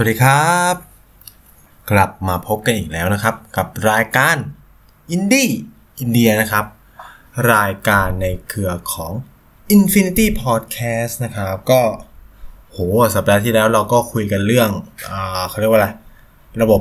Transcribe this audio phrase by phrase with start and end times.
[0.00, 0.74] วัสดีครับ
[1.90, 4.36] กลับมาพบกันอีกแล้วนะครับ กับรายการ
[5.10, 5.48] อินดี้
[6.00, 6.64] อินเดียนะครับ
[7.52, 9.12] รายการในเครือของ
[9.76, 11.80] Infinity Podcast นะครับ ก็
[12.72, 12.78] โห
[13.14, 14.70] สัปดาห์ที่แล้วเราก็คุยกันเรื่อง
[15.10, 15.88] อ่าเขาเรียกว่าอะไร
[16.62, 16.80] ระบบ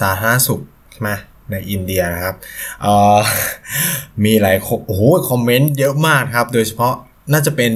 [0.00, 0.60] สาธารณสุข
[0.92, 1.10] ใช่ไหม
[1.50, 2.34] ในอินเดียนะครับ
[2.82, 2.86] เอ
[3.16, 3.18] อ
[4.24, 6.94] มีหลายโอ้โหคอมเมนต์เยอะมากครับ โดยเฉพาะ
[7.32, 7.72] น่าจะเป็น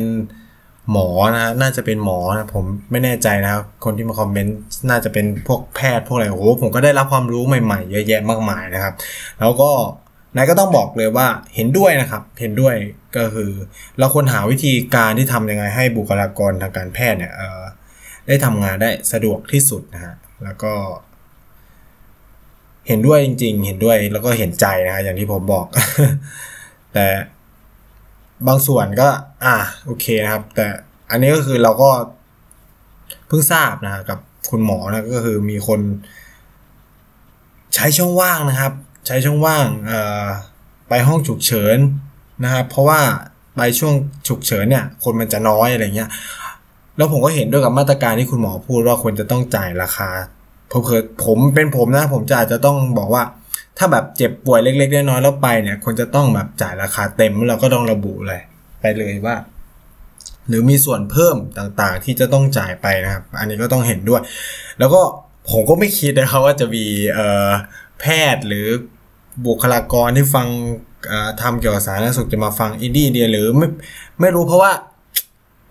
[0.91, 4.57] หมอนะน่าจะเป็นหมอนะผมไม่แน่ใจนะครับคนที่มาคอมเมนต์
[4.91, 8.95] น่าจะเป็นพวกแพทย์พวกอะไรโอ้โหผมก็ได้รับความรู้ใหม่ๆ เยอะแยะมากมายนะครับ
[9.41, 9.71] แล้วก็
[10.37, 12.75] นายก็ต้องบอกเลยว่าเห็นด้วยนะครับเห็นด้วย
[13.17, 13.51] ก็คือ
[13.99, 17.33] เราควรหาวิธีการที่ทำยังไงให้บุคลากรทางการแพทย์เนี่ย
[18.27, 20.73] ได้ทำงานได้สะดวกที่สุดนะฮะแล้วก็
[22.89, 25.67] เห็นด้วยจริง ๆ เห็นด้วยแล้วก็เห็นใจนะฮะอย่างที่ผมบอก
[26.95, 27.07] แต่
[28.47, 29.09] บางส่วนก็
[29.45, 30.67] อ่าโอเคนะครับ แต่
[31.11, 31.91] อันนี้ก็คือเราก็
[33.29, 34.19] เพิ่งทราบนะกับ
[34.51, 35.81] คุณหมอนะก็คือมีคน
[37.75, 38.73] ใช้ช่องว่างนะครับ
[39.07, 39.67] ใช้ช่องว่าง
[40.89, 41.79] ไปห้องฉุกเฉิน
[42.45, 43.01] นะครับ เพราะว่า
[43.57, 43.95] ไปช่วง
[44.29, 46.11] ฉุกเฉินเนี่ย คนมันจะน้อยอะไรเงี้ย
[46.97, 50.11] แล้วผมก็เห็นด้วยกับมาตรการที่คุณหมอพูดว่าควรจะต้องจ่ายราคา
[50.69, 53.23] เพอผมเป็นผมนะ ผมจะอาจจะต้องบอกว่า
[53.79, 58.41] ถ้าแบบเจ็บป่วยเล็กๆน้อยๆแล้วไปเนี่ยควรจะต้องแบบจ่ายราคาเต็มแล้วเราก็ต้องระบุเลย
[58.81, 59.37] ไปเลยว่า
[60.49, 64.23] หรือมีส่วนเพิ่มต่างๆ ที่จะต้องจ่ายไปนะครับ อันนี้ก็ต้องเห็นด้วย
[64.79, 65.01] แล้วก็
[65.51, 66.85] ผมก็ไม่คิดนะครับว่าจะมี
[67.15, 67.51] เอ่อ
[68.01, 68.67] แพทย์หรือ
[69.47, 70.47] บุคลากรที่ฟัง
[71.41, 73.69] ทำเกี่ยวกับสาธารณสุขจะมาฟังอินดี้เดียหรือไม่
[74.21, 74.73] ไม่รู้เพราะว่า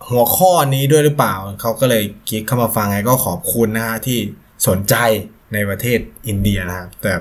[0.09, 4.19] หัวข้อนี้ด้วยหรือเปล่า เขาก็เลยคลิกเข้ามาฟังไงก็ขอบคุณนะฮะที่
[4.67, 4.95] สนใจ
[5.53, 7.13] ในประเทศอินเดียนะครับ แต่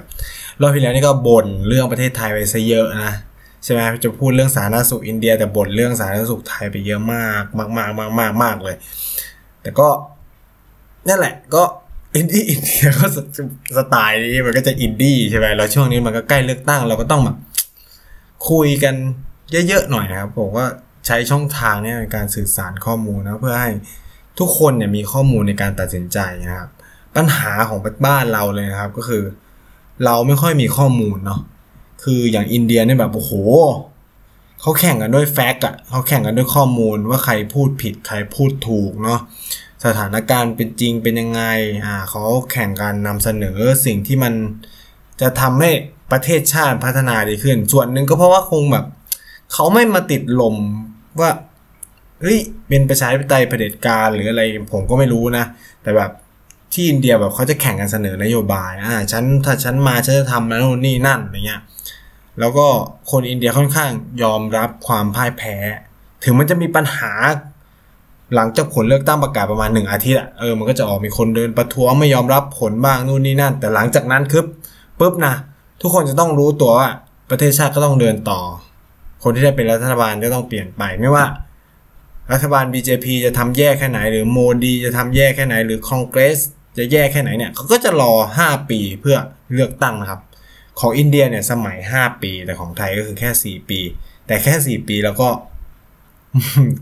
[0.61, 3.15] รอบที่แล้วนี่ก็บ่นเรื่องประเทศไทยไปซะเยอะนะ
[3.65, 8.77] ใช่ไหมจะพูดเรื่องสาธารณสุขอินเดีย แต่บ่นเรื่องสาธารณสุขไทยไปเยอะมากมากมากมากมากมากเลย
[9.63, 9.89] แต่ก็
[11.09, 11.63] นั่นแหละก็
[12.17, 13.19] อินดี้อินเดียก็ส
[13.77, 17.37] สไตล์นี้มันก็จะอินดี้ใช่ไหมแล้วช่วงนี้มันก็ใกล้เลือกตั้ง เราก็ต้องแบบ
[18.51, 18.95] คุยกัน
[19.69, 20.67] เยอะๆหน่อยนะครับผมว่า
[21.07, 23.71] ใช้ช่องทางเนี้ในการสื่อสารข้อมูลนะเพื่อให้
[24.39, 26.19] ทุกคนเนี่ยมีข้อมูลในการตัดสินใจ
[26.51, 26.71] นะครับ
[27.17, 29.23] ปัญหาของบ้านเราเลยนะครับ ก็คือ
[30.05, 31.41] เราไม่ค่อยมีข้อมูลเนาะ
[32.03, 33.33] คืออย่างอินเดียเนี่ยแบบโอ้โห
[34.61, 39.21] เขาแข่งกันด้วยแฟกต์อะเขาแข่งกันด้วยข้อมูลว่าใครพูดผิดใครพูดถูกเนาะ
[39.85, 41.43] สถานการณ์เป็นจริงเป็นยังไง
[41.85, 44.35] อ่าเขาแข่งกันนำเสนอสิ่งที่มัน
[45.21, 45.71] จะทำให้
[46.13, 48.85] ประเทศชาติพัฒนาดีขึ้น ส่วนหนึ่งก็เพราะว่าคงแบบ
[49.53, 50.57] เขาไม่มาติดลม
[51.21, 51.31] ว่า
[52.21, 52.39] เฮ้ย
[52.69, 55.45] เป็นประชาธิปไตยเผด็จการหรืออะไรผมก็ไม่รู้นะ
[55.83, 56.11] แต่แบบ
[56.73, 61.63] ที่อินเดียแบบเขาจะแข่งกันเสนอนโยบายอ่าฉันถ้าฉันมาฉันจะทำแล้วนนี่นั่นอะไรเงี้ย
[62.41, 62.67] แล้วก็
[63.11, 63.91] คนอินเดียค่อนข้าง
[64.23, 65.55] ยอมรับความพ่ายแพ้
[66.25, 67.13] ถึงมันจะมีปัญหา
[68.35, 74.45] หลังจากผลเลือกตั้งประกาศประมาณหนึ่งอาทิตย์อะเออมันก็จะออกมีคนเดินประท้วงไม่ยอมรับผลบ้างนู่นนี่นั่น แต่หลังจากนั้นคือ
[74.99, 75.35] ปุ๊บนะ
[75.81, 76.89] ทุกคนจะต้องรู้ตัวว่า
[77.31, 78.41] ประเทศชาติก็ต้องเดินต่อ
[79.23, 81.25] คนที่ได้เป็นรัฐบาลก็ต้องเปลี่ยนไปไม่ว่า
[82.33, 86.39] รัฐบาล BJP จะทำแย่แค่ไหน หรือโมดีจะทำแย่แค่ไหน หรือคอนเกรส
[86.77, 88.13] จะแย่แค่ไหนเนี่ยเขาก็จะรอ
[88.45, 89.17] 5 ปีเพื่อ
[89.55, 90.21] เลือกตั้งนะครับ
[90.81, 93.81] ของอินเดียเนี่ยสมัย 5 ปี แต่ของไทยก็คือแค่ 4 ปี
[94.27, 95.29] แต่แค่ 4 ปีแล้วก็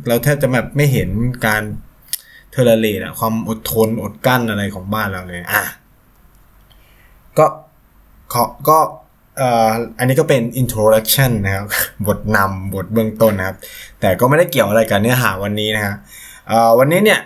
[0.07, 1.09] เราแทบจะแบบไม่เห็น
[1.47, 1.63] การ
[2.53, 5.65] tolerate อะความอดทนอดกั้นอะไรของบ้านเราเลยอะ
[7.39, 7.47] ก็
[8.33, 8.79] ขอก็
[9.41, 11.67] อ่ออันนี้ก็เป็น introduction นะครับ
[12.07, 13.57] บทนำบทเบื้องต้นนะครับ
[14.01, 15.95] แต่ก็ไม่ได้เกี่ยวอะไรกับเนื้อหาวันนี้นะฮะ
[16.49, 17.21] เอ่อวันนี้เนี่ย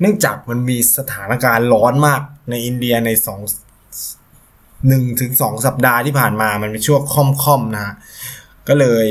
[0.00, 2.20] เนื่องจากมันมีสถานการณ์ร้อนมาก
[2.50, 3.40] ในอินเดียในสอง
[4.88, 7.94] หนึ่งถึงสองสัปดาห์ที่ผ่านมามันเป็นช่วงค่อมๆนะ
[8.68, 9.06] ก็เลย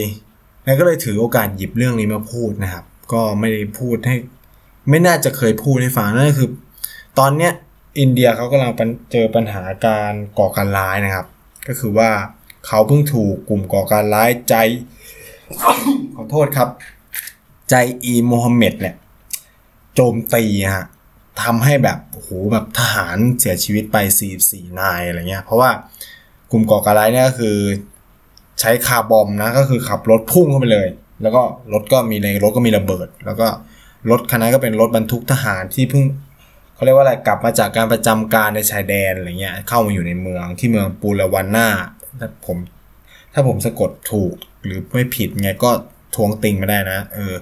[0.65, 4.15] นายก็เลยถือโอกาสหยิบเรื่องนี้มาพูดนะครับ ก็ไม่ได้พูดให้
[4.89, 6.49] ไม่น่าจะเคยพูดให้ฟังนั่นคือ
[7.19, 7.53] ตอนเนี้ย
[7.99, 8.71] อินเดียเขากำลัง
[9.11, 11.25] เจอปัญหาการก่อการร้ายนะครับ
[11.67, 12.09] ก็คือว่า
[12.67, 14.55] เขาเพิ่งถูกกลุ่มก่อการร้ายใจ
[16.15, 16.69] ขอโทษครับ
[17.69, 18.95] ใจอีโมฮัมเหม็ดเนี่ย
[19.97, 20.43] โจมตี
[20.75, 20.85] ฮะ
[21.43, 23.97] ทำให้แบบโหแบบทหารเสียชีวิตไป
[24.37, 25.69] 44 นายอะไรเงี้ย เพราะว่า
[26.51, 27.57] กลุ่มก่อการร้ายเนี่ยก็คือ
[28.59, 30.87] ใช้คาร์บอมนะก็คือขับรถพุ่งเข้าไปเลย
[31.21, 31.41] แล้วก็
[31.73, 33.47] รถก็มีในรถก็มีระเบิด แล้วก็
[34.11, 36.03] รถคันนั้นก็เป็นรถบรรทุกทหารที่เพิ่ง
[36.73, 41.67] เขาเรียกว่าอะไรกลับมาจากการประจำการในชายแดนอะไรเงี้ยเข้ามาอยู่ในเมืองที่เมืองปูรวันนา
[42.19, 42.57] ถ้าผม
[43.33, 44.33] ถ้าผมสะกดถูก
[44.63, 45.71] หรือไม่ผิดไงก็
[46.15, 47.33] ทวงติงมาได้นะ เออ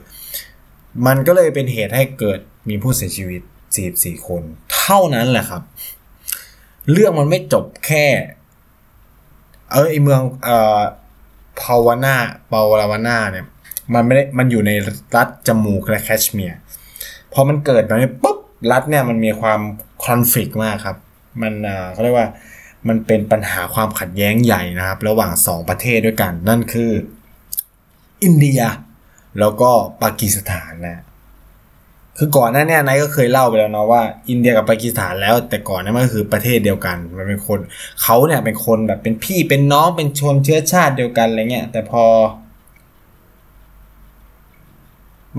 [1.06, 2.40] มันก็เลยเป็นเหตุให้เกิด
[2.70, 3.42] มีผู้เสียชีวิต
[3.84, 4.42] 44 คน
[4.76, 5.62] เท่านั้นแหละครับ
[6.92, 8.06] เรื่องมันไม่จบแค่
[9.72, 10.80] เออไอเมืองเอ่อ
[11.62, 12.16] พาวานา
[12.52, 13.46] ปาวาราวานาเนี่ย
[13.94, 14.72] มันไม่ได้มันอยู่ใน
[15.16, 16.60] รัฐจมูกและแคชเมียร์
[17.34, 18.38] พอมันเกิดแบบนี้ปุ๊บ
[18.72, 19.62] รัฐเนี่ยมันมีความ
[20.06, 20.98] คอนฟ lict มากครับ
[21.42, 21.54] มัน
[21.92, 22.28] เขาเรียกว่า
[22.88, 26.92] มันเป็นปัญหาความขัดแย้งใหญ่นะครับ ระหว่างสองประเทศด้วยกัน นั่นคือ
[28.24, 28.62] อินเดีย
[29.40, 29.72] แล้วก็
[30.04, 31.04] ปากีสถานนะ
[32.18, 37.60] คือก่อนหน้านี้นายก็เคยเล่าไปแล้วเนาะว่า อินเดียกับปากีสถานแล้ว แต่ก่อนนั้นมันก็คือประเทศเดียวกัน มันเป็นคน
[38.02, 42.04] เขาเนี่ยเป็นคนแบบเป็นพี่เป็นน้องเป็นชนเชื้อชาติเดียวกันอะไรเงี้ยแต่พอ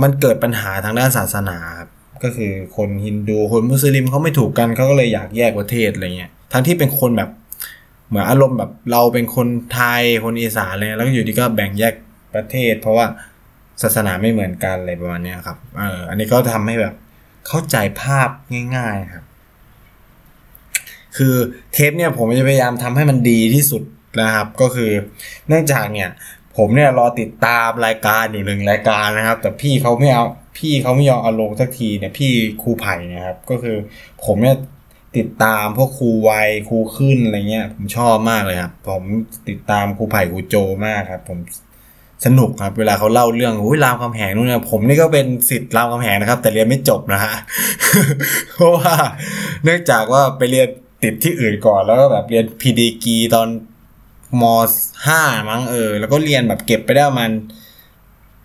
[0.03, 1.89] มันเกิดปัญหาทางด้านศาสนาครับ
[2.23, 7.31] ก็คือคนฮินดูคนมุสลิมเขาไม่ถูกกันเขาก็เลยอยากแยกประเทศอะไรเงี้ยทั้งที่เป็นคนแบบ
[8.09, 11.95] เหมือนอารมณ์แบบเราเป็นคนไทยคนอีสานเลยแล้วก็อยู่ดีก็แบ่งแยก
[12.35, 13.07] ประเทศ เพราะว่า
[13.83, 16.95] ศาสนาไม่เหมือนกันอะไรประมาณนี้ครับเอออันนี้ก็ทำให้แบบ
[17.49, 18.29] เข้าใจภาพ
[18.77, 19.25] ง่าย ๆครับ
[21.17, 21.35] คือ
[21.73, 23.83] เทปเนี่ยผมจะพยายามทำให้มันดีที่สุด
[24.21, 24.91] นะครับ ก็คือ
[25.49, 26.11] เนื่องจากเนี่ย
[26.57, 30.25] ผมเนี่ยรอติดตามรายการอยู่หนึ่งรายการนะครับ แต่พี่เขาไม่เอา
[30.59, 32.31] พี่เขาไม่ยอมเอาลงสักทีเนี่ยพี่
[32.63, 33.77] ครูไผ่นะครับ ก็คือ
[34.25, 34.57] ผมเนี่ย
[35.17, 39.03] ติดตามพวกครูวัยครูขึ้นอะไรเงี้ย ผมชอบมากเลยครับ ผม
[39.49, 40.57] ติดตามครูไผ่ครูโจ
[40.87, 41.39] มากครับ ผม
[42.25, 47.35] สนุกครับเวลาเขาเล่าเรื่องอุ้ยรามคำแหงนู่นเนี่ยผมนี่ก็เป็นสิทธิ์รามคำแหงนะครับ แต่เรียนไม่จบนะฮะ
[48.55, 48.95] เพราะว่า
[49.65, 50.69] เนื่องจากว่าไปเรียน
[51.03, 53.49] ติดที่อื่นก่อนแล้วก็แบบเรียนพีดีกีตอน
[54.41, 54.45] ม
[55.07, 57.31] ห้ามั้งเออ แล้วก็เรียนแบบเก็บไปได้ประมาณ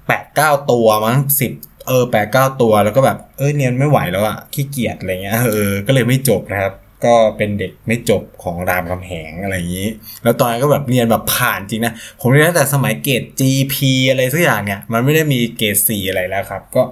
[0.07, 1.51] แปดเก้าตัวมั้งสิบ
[1.88, 6.74] เออแปดเก้าตัวแล้วก็แบบเออเรียนไม่ไหวแล้วอะขี้เกียจอะไรเงี้ยเออก็เลยไม่จบนะครับ
[7.06, 9.89] ก็เป็นเด็กไม่จบของรามคำแหงอะไรอย่างนี้
[10.24, 13.75] แล้วตอนนั้นก็แบบเรียนแบบผ่านจริงนะ ผมเรียนตั้งแต่สมัยเกรด GP
[14.09, 16.83] อะไรสักอย่างเนี่ย มันไม่ได้มีเกรด4อะไรแล้วครับ ก็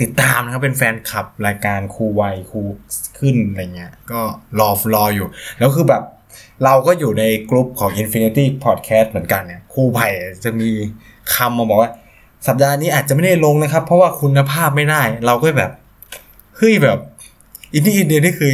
[0.00, 2.60] ติดตามนะครับเป็นแฟนคลับรายการครูวัยครู
[3.18, 4.20] ขึ้นอะไรเงี้ย ก็
[4.60, 5.26] รอรออยู่
[5.58, 6.02] แล้วคือแบบ
[6.64, 10.08] เราก็อยู่ในกลุ่มของ Infinity Podcast เหมือนกันเนี่ยครูไผ่
[10.44, 10.68] จะมี
[11.34, 11.90] คำมาบอกว่า
[12.46, 15.72] สัปดาห์นี้อาจจะไม่ได้ลงนะครับ เพราะว่าคุณภาพไม่ได้ เราก็แบบ
[16.56, 16.98] เฮ้ยแบบ
[17.72, 18.52] Indie India นี่คือ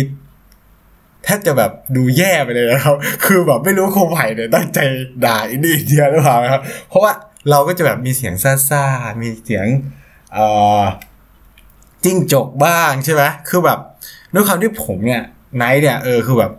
[1.25, 4.78] แทบจะแบบดูแย่ไปเลยนะครับ คือแบบไม่รู้ครูไผ่เนี่ยตั้งใจ
[5.25, 7.12] ด่า Indie India หรือเปล่าครับ เพราะว่า
[7.50, 9.67] เราก็จะแบบมีเสียงซ่าๆ มีเสียง
[10.32, 10.46] เอ่
[10.81, 10.82] อ
[12.05, 13.78] จิ้งจกบ้างใช่ไหมคือแบบ
[14.34, 15.22] ด้วยความที่ผมเนี่ย
[15.56, 16.52] ไนท์เนี่ยเออคือแบบ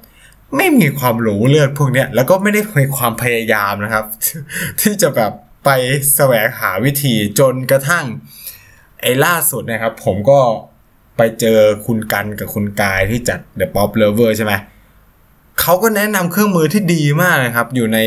[0.57, 4.05] ไม่มีความรู้เรื่องพวกเนี้ยแล้วก็ไม่ได้มีความพยายามนะครับ
[4.81, 5.31] ที่จะแบบ
[5.65, 5.69] ไป
[6.15, 8.05] แสวงหาวิธีจนกระทั่ง
[9.01, 10.39] ไอ้ล่าสุดนะครับ ผมก็
[11.17, 14.53] ไปเจอคุณกันกับคุณกายที่จัด The Pop Lover ใช่ไหม
[15.59, 17.97] เขาก็แนะนำเครื่องมือที่ดีมากเลยครับ อยู่ใน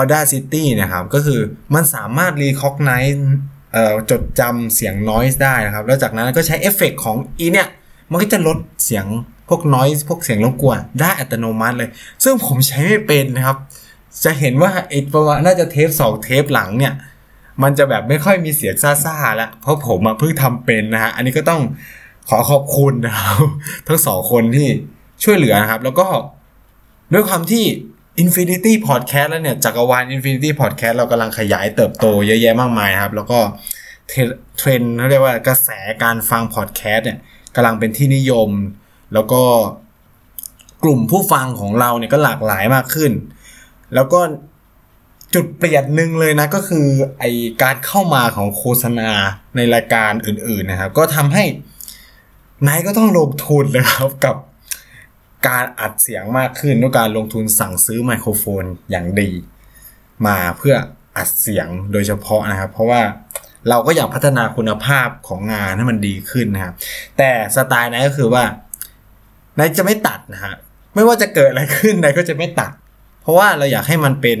[0.00, 1.40] Audacity นะครับ ก็คือ
[1.74, 3.18] มันสามารถ recognize
[4.10, 7.68] จดจำเสียง noise ได้นะครับ แล้วจากนั้นก็ใช้เอฟเฟกของอีเนี่ย
[8.10, 9.06] มันก็จะลดเสียง
[9.48, 11.90] พวก noise พวกเสียงรบกวนได้อัตโนมัติเลย
[12.24, 13.56] ซึ่งผมใช้ไม่เป็นนะครับ
[14.24, 16.92] จะเห็นว่าไอ้ประมาณน่าจะเทปสองเทปหลังเนี่ย
[17.62, 21.62] มันจะแบบไม่ค่อยมีเสียงซ่าๆแล้วเพราะผมเพิ่งทำเป็นนะฮะอันนี้ก็ต้อง
[22.28, 23.36] ขอขอบคุณนะครับ
[23.88, 24.68] ทั้งสองคนที่
[25.22, 26.06] ช่วยเหลือนะครับ แล้วก็
[27.12, 27.64] ด้วยความที่
[28.22, 33.38] Infinity Podcast แล้วเนี่ยจักรวาล Infinity Podcast เรากำลังขยายเติบโตเยอะแยะมากมายครับ แล้วก็
[34.58, 35.70] เทรนเขาเรียกว่ากระแส
[36.02, 37.18] การฟังพอดแคสต์เนี่ย
[37.54, 38.50] กำลังเป็นที่นิยม
[39.14, 39.42] แล้วก็
[40.82, 43.12] กลุ่มผู้ฟังของเราเนี่ยก็หลากหลายมากขึ้น
[43.94, 44.20] แล้วก็
[45.34, 46.86] จุดเปลี่ยนหนึ่งเลยนะก็คือ
[47.18, 47.24] ไอ
[47.62, 49.10] การเข้ามาของโฆษณา
[49.56, 51.44] ในรายการอื่นๆนะครับ ก็ทำให้
[52.66, 54.36] นายก็ต้องลงทุนนะครับกับ
[55.48, 59.30] การอัดเสียงมากขึ้นด้วยการลงทุนสั่งซื้อไมโครโฟนอย่างดี
[60.26, 60.74] มาเพื่อ
[61.16, 63.02] อัดเสียงโดยเฉพาะนะครับ เพราะว่า
[63.68, 66.74] เราก็อยากพัฒนาคุณภาพของงานให้มันดีขึ้นนะครับ
[67.18, 68.44] แต่สไตล์นายก็คือว่า
[69.58, 70.54] นายจะไม่ตัดนะฮะ
[70.94, 72.72] ไม่ว่าจะเกิดอะไรขึ้นนายก็จะไม่ตัด
[73.22, 74.40] เพราะว่าเราอยากให้มันเป็น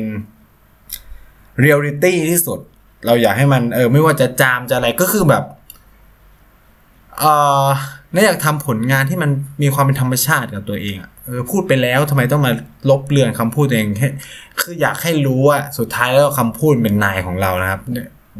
[1.60, 2.58] เรียลลิตี้ที่สุด
[3.06, 5.44] เราอยากให้มันเออ ไม่ว่าจะจามจะอะไรก็คือแบบ
[7.18, 7.24] เอ
[7.64, 7.66] อ
[8.14, 9.30] น่าอยากทำผลงานที่มัน
[9.62, 12.52] มีความเป็นธรรมชาติกับตัวเองเออพูดไปแล้วทำไมต้องมา
[12.90, 13.88] ลบเลือนคำพูดตัวเอง
[14.60, 17.80] คืออยากให้รู้ว่าสุดท้ายแล้วคำพูดเป็นนายของเรานะครับ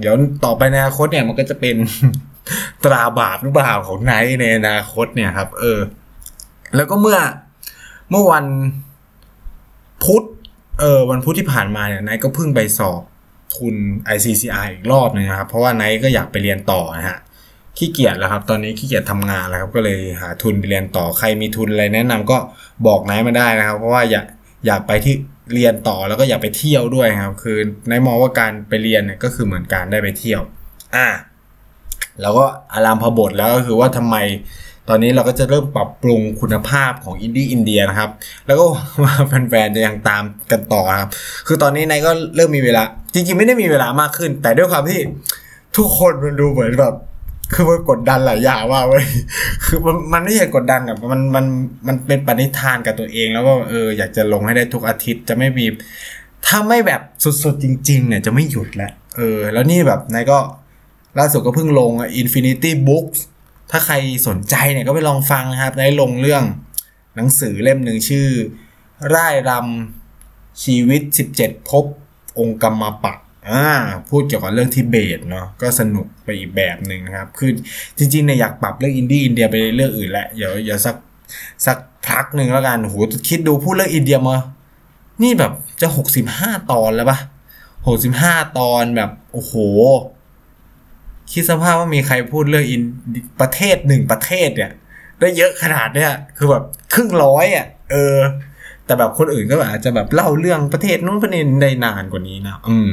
[0.00, 0.14] เดี๋ยว
[0.44, 1.76] ต่อไปในอนาคตเนี่ยมันก็จะเป็น
[2.84, 5.78] ตราบาปหรือเปล่าของนายในอนาคตเนี่ยครับ เออ
[6.76, 7.18] แล้วก็เมื่อ
[8.10, 8.46] เมื่อวัน
[10.04, 10.24] พุธ
[10.80, 13.02] เออวันพุธที่ผ่านมาเนี่ยไนก็เพิ่งไปสอบ
[13.56, 13.74] ทุน
[14.14, 17.18] ICCI อีกรอบนึงนะครับ เพราะว่าไนท์ก็อยากไปเรียนต่อนะฮะ
[17.78, 22.38] ขี้เกียจแล้วครับ ตอนนี้ขี้เกียจทำงานแล้วครับ ก็เลยหาทุนไปเรียนต่อใครมีทุนอะไรแนะนำก็
[22.86, 24.26] บอกไนท์มาได้นะครับ เพราะว่าอยาก
[24.66, 25.14] อยากไปที่
[25.54, 30.42] เรียนต่อแล้วก็อยากไปเที่ยวด้วยครับ คือไนท์มองว่าการไปเรียนเนี่ยก็คือเหมือนการได้ไปเที่ยว
[30.96, 31.08] อ่า
[32.20, 34.16] แล้วก็อารามพบทแล้วก็คือว่าทำไม
[34.88, 38.10] ตอนนี้เราก็จะเริ่มปรับปรุงคุณภาพของอินดี้อินเดียนะครับ
[38.46, 38.64] แล้วก็
[39.02, 41.08] ว่าแฟนๆจะยังตามกันต่อครับ
[41.46, 42.82] คือตอนนี้นายก็เริ่มมีเวลา
[43.14, 44.98] จริงๆไม่ได้มีเวลามากขึ้น แต่ด้วยความที่
[45.76, 46.94] ทุกคนมันดูเหมือนแบบ
[47.54, 49.06] คือมันกดดันหลายอย่างว่าเว้ย
[49.64, 51.44] คือมันมันไม่ใช่กดดันอะมันมัน
[51.86, 55.64] มันเป็นปณิธานกับตัวเอง แล้วก็เอออยากจะลงให้ได้ทุกอาทิตย์จะไม่มี
[56.46, 57.00] ถ้าไม่แบบ
[57.42, 60.38] สุดๆจริง ๆ เนี่ยจะไม่หยุดแหละ เออ แล้วนี่แบบนายก็
[61.18, 63.20] ล่าสุดก็เพิ่งลง Infinity Books
[63.72, 63.94] ถ้าใคร
[64.28, 66.44] สนใจเนี่ยก็ไปลองฟังนะครับได้ลงเรื่อง
[67.16, 68.26] หนังสือเล่มหนึ่งชื่อ
[69.14, 71.02] ร่ายรำชีวิต
[71.36, 71.84] 17ภพ
[72.40, 73.14] องค์กรรมปะ
[73.48, 73.64] อ่า
[74.08, 77.50] พูดเกี่ยวกับเรื่องทิเบตเนาะก็สนุกไปอีกแบบหนึ่งนะครับ คือ
[77.98, 80.96] จริงๆเนี่ยอยากปรับเรื่องอินดี้อินเดียไปเรื่องอื่นแหละเดี๋ยวเดี๋ยวสัก
[81.66, 81.76] สัก
[82.06, 82.94] พักหนึ่งแล้วกันโห
[83.28, 84.36] คิดดูพูดเรื่องอินเดียมา
[85.22, 87.18] นี่แบบจะหกสิบห้าตอนแล้วปะ
[87.86, 89.54] หกสิบห้าตอนแบบ โอ้โห
[91.32, 92.82] คิดสภาพว่ามีใครพูดเรื่องอิน
[93.40, 94.72] ประเทศหนึ่งประเทศเนี่ย
[95.20, 98.18] ได้เยอะขนาดเนี้ยคือแบบครึ่งร้อยอะ เออ
[98.86, 102.90] แต่แบบคนอื่นก็แบบอาจจะแบบเล่าเรื่องประเทศนู้นประเทศนี้ได้นานกว่านี้นะ อืม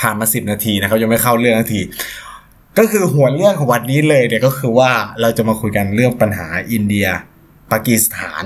[0.00, 1.80] ผ่านมาสิบนาทีนะครับยังไม่เข้าเรื่องนาที
[2.78, 4.90] ก็คือหัวเรื่องของวันนี้เลยเนี่ยก็คือว่า
[5.20, 7.06] เราจะมาคุยกันเรื่องปัญหาอินเดีย
[7.72, 8.44] ปากีสถาน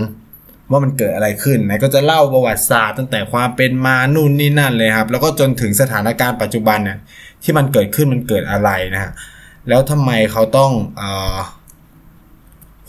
[0.71, 6.99] ว่ามันเกิดอะไรขึ้นนะก็จะเล่าประวัติศาสตร์ตั้งแต่ความเป็นมานู่นนี่นั่นเลยครับ แล้วก็จนถึงสถานการณ์ปัจจุบันเนี่ย
[7.43, 9.13] ที่มันเกิดขึ้นมันเกิดอะไรนะฮะ
[9.69, 11.37] แล้วทำไมเขาต้องเอ่อ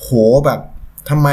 [0.01, 0.09] โห
[0.45, 0.59] แบบ
[1.09, 1.29] ทำไม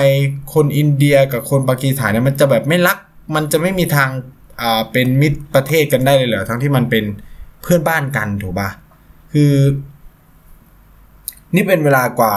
[0.54, 2.98] คนอินเดียกับคนปากีสถานเนี่ยมันจะแบบไม่รัก
[3.34, 4.10] มันจะไม่มีทาง
[4.60, 7.04] อ่าเป็นมิตรประเทศกันได้เลยเหรอทั้งที่มันเป็น
[7.62, 8.68] เพื่อนบ้านกันถูกปะ
[9.32, 9.52] คือ
[11.54, 12.34] นี่เป็นเวลากว่า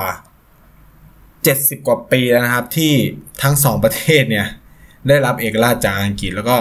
[1.44, 2.94] 70 กว่าปีแล้วนะครับ ที่
[3.44, 4.48] ทั้งสองประเทศเนี่ย
[5.08, 6.58] ได้รับเอกราชจากอังกฤษแล้วก็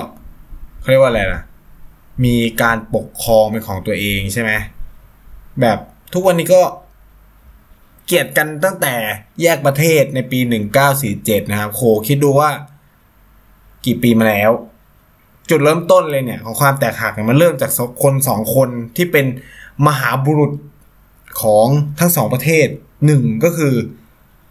[0.80, 1.42] เขาเรียกว่าอะไรนะ
[2.24, 4.50] มีการปกครองเป็นของตัวเองใช่ไหม
[5.60, 5.78] แบบ
[6.12, 6.62] ทุกวันนี้ก็
[8.06, 8.94] เกลียดกันตั้งแต่
[9.42, 10.38] แยกประเทศในปี
[10.94, 12.50] 1947 นะครับโคคิดดูว่า
[13.84, 14.52] กี่ปีมาแล้ว
[15.50, 17.70] จุดเริ่มต้นเลยเนี่ย ของความแตกหักมันเริ่มจาก
[18.02, 19.26] คนสองคนที่เป็น
[19.86, 20.52] มหาบุรุษ
[21.42, 21.66] ของ
[21.98, 22.66] ทั้งสองประเทศ
[23.06, 23.74] หนึ่งก็คือ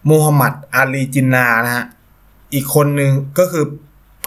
[0.09, 1.85] มูฮัมหมัดอาลีจินนานะฮะ
[2.53, 3.65] อีกคนหนึ่งก็คือ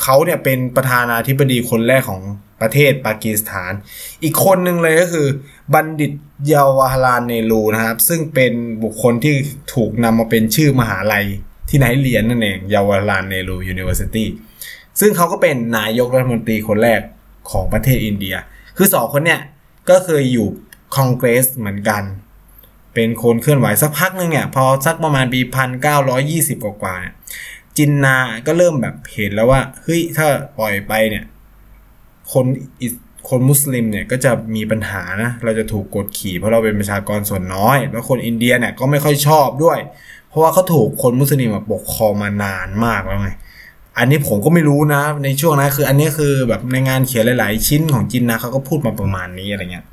[0.02, 2.22] เขาเนี่ยเป็นประธานาธิบดีคนแรกของ
[2.60, 3.72] ประเทศปากีสถาน
[4.22, 5.26] อีกคนหนึ่งเลยก็คือ
[5.74, 6.12] บัณฑิต
[6.48, 9.34] เยาวาลานเนรูนะครับ ซึ่งเป็นบุคคลที่
[9.74, 11.26] ถูกนำมาเป็นชื่อมหาลัย
[11.68, 14.28] ที่นายเรียนนั่นเอง Jawaharlal Nehru University
[15.00, 17.00] ซึ่งเขาก็เป็นนายกรัฐมนตรีคนแรก
[17.50, 18.34] ของประเทศอินเดีย
[18.76, 19.40] คือสองคนเนี่ย
[19.88, 20.46] ก็เคยอยู่
[20.94, 22.02] คอนเกรสเหมือนกัน
[22.94, 27.14] เป็นคนเคลื่อนไหวสักพักหนึ่งเนี่ยพอสักประมาณปีพันเก้าร้อยยี่สิบกว่าเนี่ย
[27.76, 28.16] จินนา
[28.46, 30.26] ก็เริ่มแบบเห็นแล้วว่าเฮ้ยถ้า
[30.58, 31.24] ปล่อยไปเนี่ย
[32.32, 32.46] คน
[33.28, 39.78] คนมุสลิมเนี่ยก็จะมีปัญหานะเราจะถูกกดขี่เพราะเราเป็นประชากรส่วนน้อย แล้วคนอินเดียเนี่ยก็ไม่ค่อยชอบด้วย
[40.28, 43.30] เพราะว่าเขาถูกคนมุสลิมปกครองมานานมากแล้วไง
[43.98, 49.86] อันนี้ผมก็ไม่รู้นะ ในช่วงนั้นคือ อันนี้คือแบบในงานเขียนหลาย ๆ ชิ้นของจินนาเขาก็พูดมาประมาณนี้อะไรเงี้ย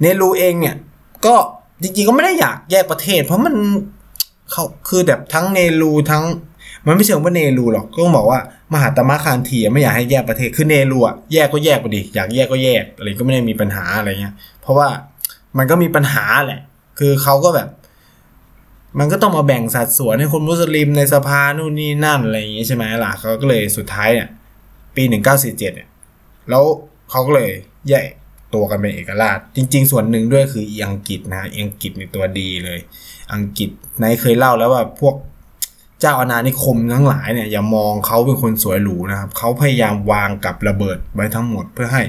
[0.00, 0.74] เนรูเองเนี่ย
[1.26, 1.34] ก็
[1.82, 3.54] จริงๆก็ไม่ได้อยากแยกประเทศ เพราะมัน
[4.50, 6.24] เขาคือแบบทั้งเนรูทั้ง
[6.86, 8.40] มันไม่เชิงว่าเนรูหรอกก็ต้องบอกว่า
[8.72, 14.88] มหาตมะคานทีไม่อยากให้แยกประเทศคือเนรูอะแยกก็แยกไปดิอยากแยกก็แยกอะไรก็ไม่ได้มีปัญหาอะไรเงี้ย เพราะว่า
[15.58, 16.60] มันก็มีปัญหาแหละ
[16.98, 17.68] คือเขาก็แบบ
[18.98, 24.28] มันก็ต้องมาแบ่งสัดส่วนให้คนมุสลิมในสภานู่นนี่นั่นอะไรอย่างงี้ใช่ไหมล่ะเขาก็เลยสุดท้ายเนี่ย
[24.96, 25.88] ปีหนึ่งเก้าสี่เจ็ดเนี่ย
[26.50, 26.64] แล้ว
[27.10, 27.50] เขาก็เลย
[27.88, 28.08] แยก
[28.54, 32.78] ตัวกันเป็นเอกราช จริง ๆ ส่วนหนึ่งด้วยคืออังกฤษนะอังกฤษในตัวดีเลย
[33.34, 33.70] อังกฤษ
[34.02, 35.14] นายเคยเล่าแล้วว่าพวก
[36.00, 42.02] เจ้าอาณานิคมทั้งหลายเนี่ยอย่ามองเขาเป็นคนสวยหรูนะครับเขาพยายามวางกับระเบิดไว้ทั้งหมดเพื่อให้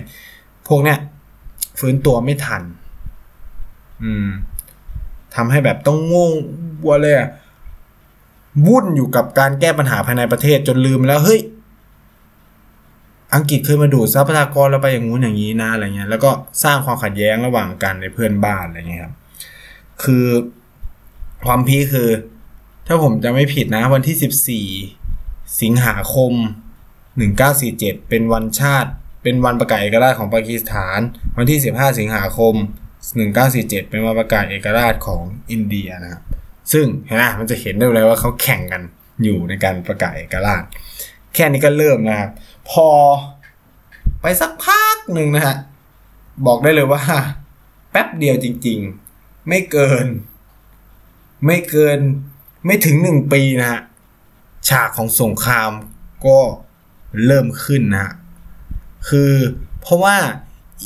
[0.67, 0.97] พวกเนี้ย
[1.79, 2.61] ฟื้นตัวไม่ทัน
[4.03, 4.27] อืม
[5.35, 6.33] ทำให้แบบต้องงง
[6.83, 7.29] วัวเลยอะ
[8.67, 11.39] วุ่นอยู่กับการแก้ปัญหาภายในประเทศจนลืมแล้วเฮ้ย
[13.35, 16.31] อังกฤษเคยมาดูดทรัพยากรเราไปอย่างงู้นอย่างนี้นะอะไรเงี้ยแล้วก็
[16.63, 19.13] สร้างความขัดแย้งระหว่างกันในเพื่อนบ้านอะไรเงี้ยครับ
[20.03, 20.25] คือ
[21.45, 22.09] ความพีคคือ
[22.87, 26.33] ถ้าผมจะไม่ผิดนะวันที่ 14 สิงหาคม
[27.41, 28.89] 1947 เป็นวันชาติ
[29.23, 30.99] เป็นวันประกาศเอกราชของปากีสถาน
[31.37, 32.53] วันที่ 15 สิงหาคม
[33.21, 35.21] 1947 เป็นวันประกาศเอกราชของ
[35.51, 36.21] อินเดียนะครับ
[36.71, 38.81] ซึ่งเห็นไหมมันจะเห็นได้เลยว่าเขาแข่งกัน
[39.23, 40.63] อยู่ในการประกาศเอกราช
[41.35, 42.29] แค่นี้ก็เริ่มนะครับ
[42.69, 42.89] พอ
[44.21, 45.57] ไปสักพักหนึ่งนะฮะ
[46.45, 47.01] บอกได้เลยว่า
[47.91, 48.79] แป๊บเดียวจริง
[49.13, 50.05] ๆ ไม่เกิน
[51.45, 51.99] ไม่เกิน
[52.65, 53.81] ไม่ถึงหนึ่งปีนะฮะ
[54.69, 55.71] ฉากของสงคราม
[56.25, 56.39] ก็
[57.25, 58.13] เริ่มขึ้นนะฮะ
[59.09, 59.31] คือ
[59.81, 60.17] เพราะว่า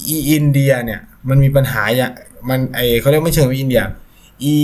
[0.08, 2.12] อีอินเดียเนี่ย มันมีปัญหาอย่าง
[2.50, 3.84] มันไอเขาเรียกไม่เชิงว่าอินเดีย
[4.44, 4.55] อี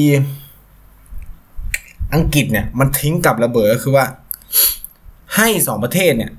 [2.13, 4.06] อังกฤษเนี่ย มันทิ้งกับระเบิดก็คือว่า
[5.36, 6.32] ให้สองประเทศเนี่ย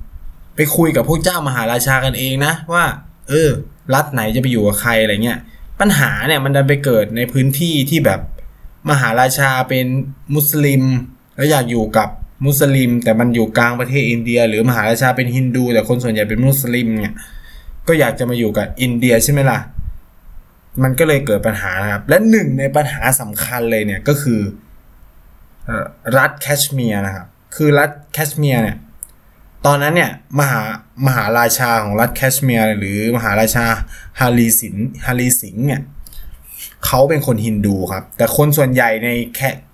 [0.56, 2.84] ไปคุยกับพวกเจ้ามหาราชากันเองนะว่า
[3.28, 3.50] เออ
[3.94, 5.38] รัฐไหนจะไปอยู่กับใครอะไรเงี้ย
[5.80, 8.20] ปัญหาเนี่ยมันดันไปเกิดในพื้นที่ที่แบบ
[8.90, 9.86] มหาราชาเป็น
[10.34, 10.82] มุสลิม
[11.36, 12.08] แล้วอยากอยู่กับ
[12.46, 17.14] มุสลิม แต่มันอยู่กลางประเทศอินเดีย หรือมหาราชาเป็นฮินดู แต่คนส่วนใหญ่เป็นมุสลิมเนี่ย
[17.88, 19.58] ก็อยากจะมาอยู่กับอินเดียใช่ไหมล่ะ
[20.82, 24.40] มันก็เลยเกิดปัญหาครับ และหนึ่งในปัญหาสำคัญเลยเนี่ยก็คือ
[26.18, 28.76] รัฐแคชเมียร์นะครับ คือรัฐแคชเมียร์เนี่ย
[29.66, 30.62] ตอนนั้นเนี่ย มหา
[31.06, 33.66] มหาราชาของรัฐแคชเมียร์หรือมหาราชา
[34.20, 34.76] ฮารีสิน
[35.06, 35.82] ฮารีสิงเนี่ย
[36.86, 39.08] เขาเป็นคนฮินดูครับ แต่คนส่วนใหญ่ใน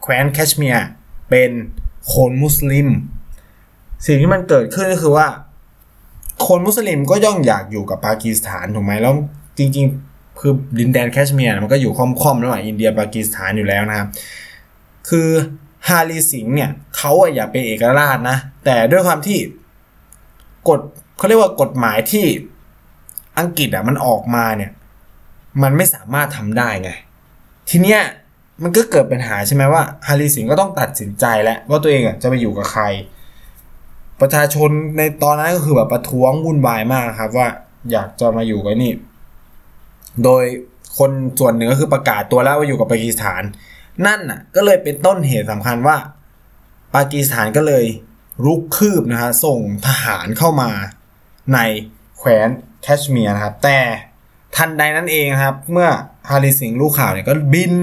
[0.03, 0.87] แคว้นแคชเมียร์
[1.31, 1.51] เป็น
[2.15, 2.89] คนมุสลิม
[4.07, 5.27] สิ่งที่มันเกิดขึ้นก็คือว่า
[6.47, 9.15] คนมุสลิมก็ย่อมอยากอยู่กับปากีสถานถูกไหมแล้ว
[9.59, 14.09] จริงๆ คือดินแดนแคชเมียร์มันก็อยู่คร่อมๆระหว่างอินเดียปากีสถานอยู่แล้วนะครับ
[15.09, 15.29] คือ
[15.89, 19.39] ฮารีสิงเนี่ยเขาอะอยากเป็นเอกราชนะ แต่ด้วยความที่
[20.69, 20.81] กฎ
[21.17, 22.25] เขาเรียกว่ากฎหมายที่
[23.39, 24.73] อังกฤษอะมันออกมาเนี่ย
[25.63, 26.91] มันไม่สามารถทำได้ไง
[27.71, 28.01] ทีเนี้ย
[28.63, 32.85] มันก็เกิดปัญหาใช่ไหมว่าฮารีสิงก็ต้องตัดสินใจแล้วว่าตัวเองอะจะไปอยู่กับใคร
[34.21, 37.49] ประชาชนในตอนนั้นก็คือแบบประท้วงวุ่นวายมากครับว่า
[37.91, 38.93] อยากจะมาอยู่กับนี่
[40.25, 40.45] โดย
[40.99, 43.43] คนส่วนหนึ่งก็คือประกาศตัวแล้วว่าอยู่กับปากีสถาน
[44.07, 45.97] นั่นน่ะ ก็เลยเป็นต้นเหตุสำคัญว่า
[46.95, 47.85] ปากีสถานก็เลย
[48.45, 50.71] รุกคืบนะฮะส่งทหารเข้ามา
[51.55, 51.59] ใน
[52.19, 52.49] แคว้น
[52.83, 53.79] แคชเมียร์นะครับ แต่
[54.57, 55.89] ทันใดนั้นเองครับ เมื่อ
[56.31, 57.75] ฮาริสิงลูกข่าวเนี่ยก็บิน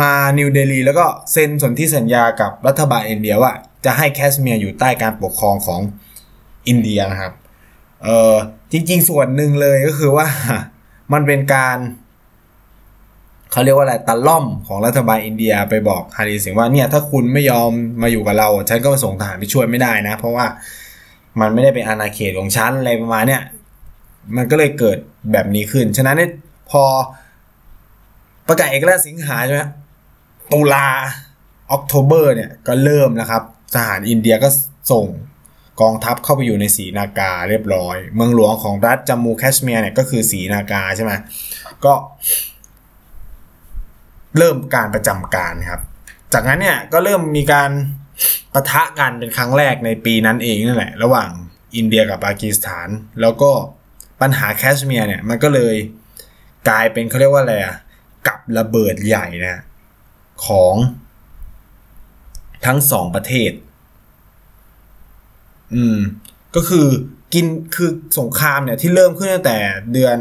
[0.00, 3.52] มานิวเดลีแล้วก็เซ็นสนธิสัญญากับรัฐบาลอินเดียว่า
[3.84, 5.80] จะให้แคชเมียร์อยู่ใต้การปกครองของ
[6.68, 7.32] อินเดียนะครับ
[8.04, 8.34] เออ
[8.72, 10.26] จริง ๆ ส่วนหนึ่งเลยก็คือว่า
[11.12, 11.76] มันเป็นการ
[13.52, 17.70] เขาเรียกว่าอะไรตะล่อมของรัฐบาลอินเดียไปบอกฮาริสิงว่าเนี่ยถ้าคุณไม่ยอม
[18.02, 20.46] มาอยู่กับเรา ฉันก็ส่งทหารไปช่วยไม่ได้นะ เพราะว่า
[21.40, 23.42] มันไม่ได้เป็นอาณาเขตของฉันอะไรประมาณเนี้ย
[24.36, 24.98] มันก็เลยเกิด
[25.32, 26.22] แบบนี้ขึ้น ฉะนั้น
[26.70, 26.84] พอ
[28.48, 29.62] ประกาศเอกราชสิงหาใช่ไหม
[30.52, 30.88] ตุลา
[31.70, 33.42] October เนี่ยก็เริ่มนะครับ
[33.74, 34.48] ทหารอินเดียก็
[34.92, 35.06] ส่ง
[35.80, 41.12] กองทัพเข้าไปอยู่ในศรีนาการ์เรียบร้อย เมืองหลวงของรัฐจัมมูแคชเมียร์เนี่ยก็คือศรีนาการ์ใช่ไหม
[41.84, 41.92] ก็
[44.38, 45.80] เริ่มการประจำการครับ
[46.32, 47.70] จากนั้นเนี่ยก็เริ่มมีการ
[48.54, 51.30] ประทะกันเป็นครั้งแรกในปีนั้นเองนั่นแหละ ระหว่าง
[51.76, 52.88] อินเดียกับปากีสถาน
[53.20, 53.50] แล้วก็
[54.20, 55.74] ปัญหาแคชเมียร์เนี่ยมันก็เลย
[56.68, 57.76] กลายเป็นเขาเรียกว่าอะไรอะ
[58.26, 59.62] กับระเบิดใหญ่นะ
[60.46, 60.74] ของ
[62.66, 63.52] ทั้งสองประเทศ
[65.74, 65.98] อืม
[66.54, 66.86] ก็คือ
[67.34, 69.58] กินคือสงครามเนี่ยที่เริ่มขึ้นตั้งแต่
[69.92, 70.16] เดือน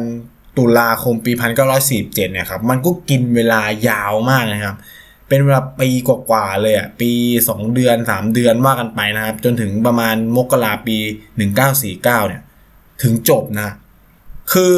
[0.58, 1.32] ตุลาคมปี
[1.78, 4.78] 1947 เนี่ยครับ มันก็กินเวลายาวมากนะครับ
[5.28, 7.12] เป็นเวลาปีกว่าๆเลยอะ ปี
[7.48, 10.98] 2 เดือน 3 เดือนว่ากันไปนะครับ จนถึงประมาณมกราปี
[11.58, 12.42] 1949 เนี่ย
[13.04, 13.70] ถึงจบนะ
[14.54, 14.76] คือ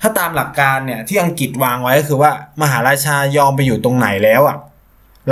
[0.00, 2.30] ถ้าตามหลักการเนี่ยที่อังกฤษวางไว้ก็คือว่า
[2.62, 4.56] มหาราชายอมไปอยู่ตรงไหนแล้วอะ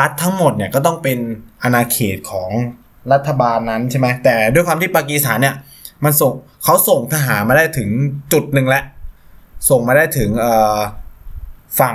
[0.00, 1.18] รัฐทั้งหมดเนี่ยก็ต้องเป็น
[1.62, 2.50] อาณาเขตของ
[3.12, 5.56] รัฐบาลนั้นใช่ไหมแต่ด้วยความที่ปากีสถานเนี่ย
[6.04, 6.32] มันส่ง
[6.64, 7.88] เขาส่งทหารมาได้ถึง
[8.32, 8.84] จุดหนึ่งแล้ว
[9.68, 10.31] ส่งมาได้ถึง
[11.81, 11.94] ฝั่ง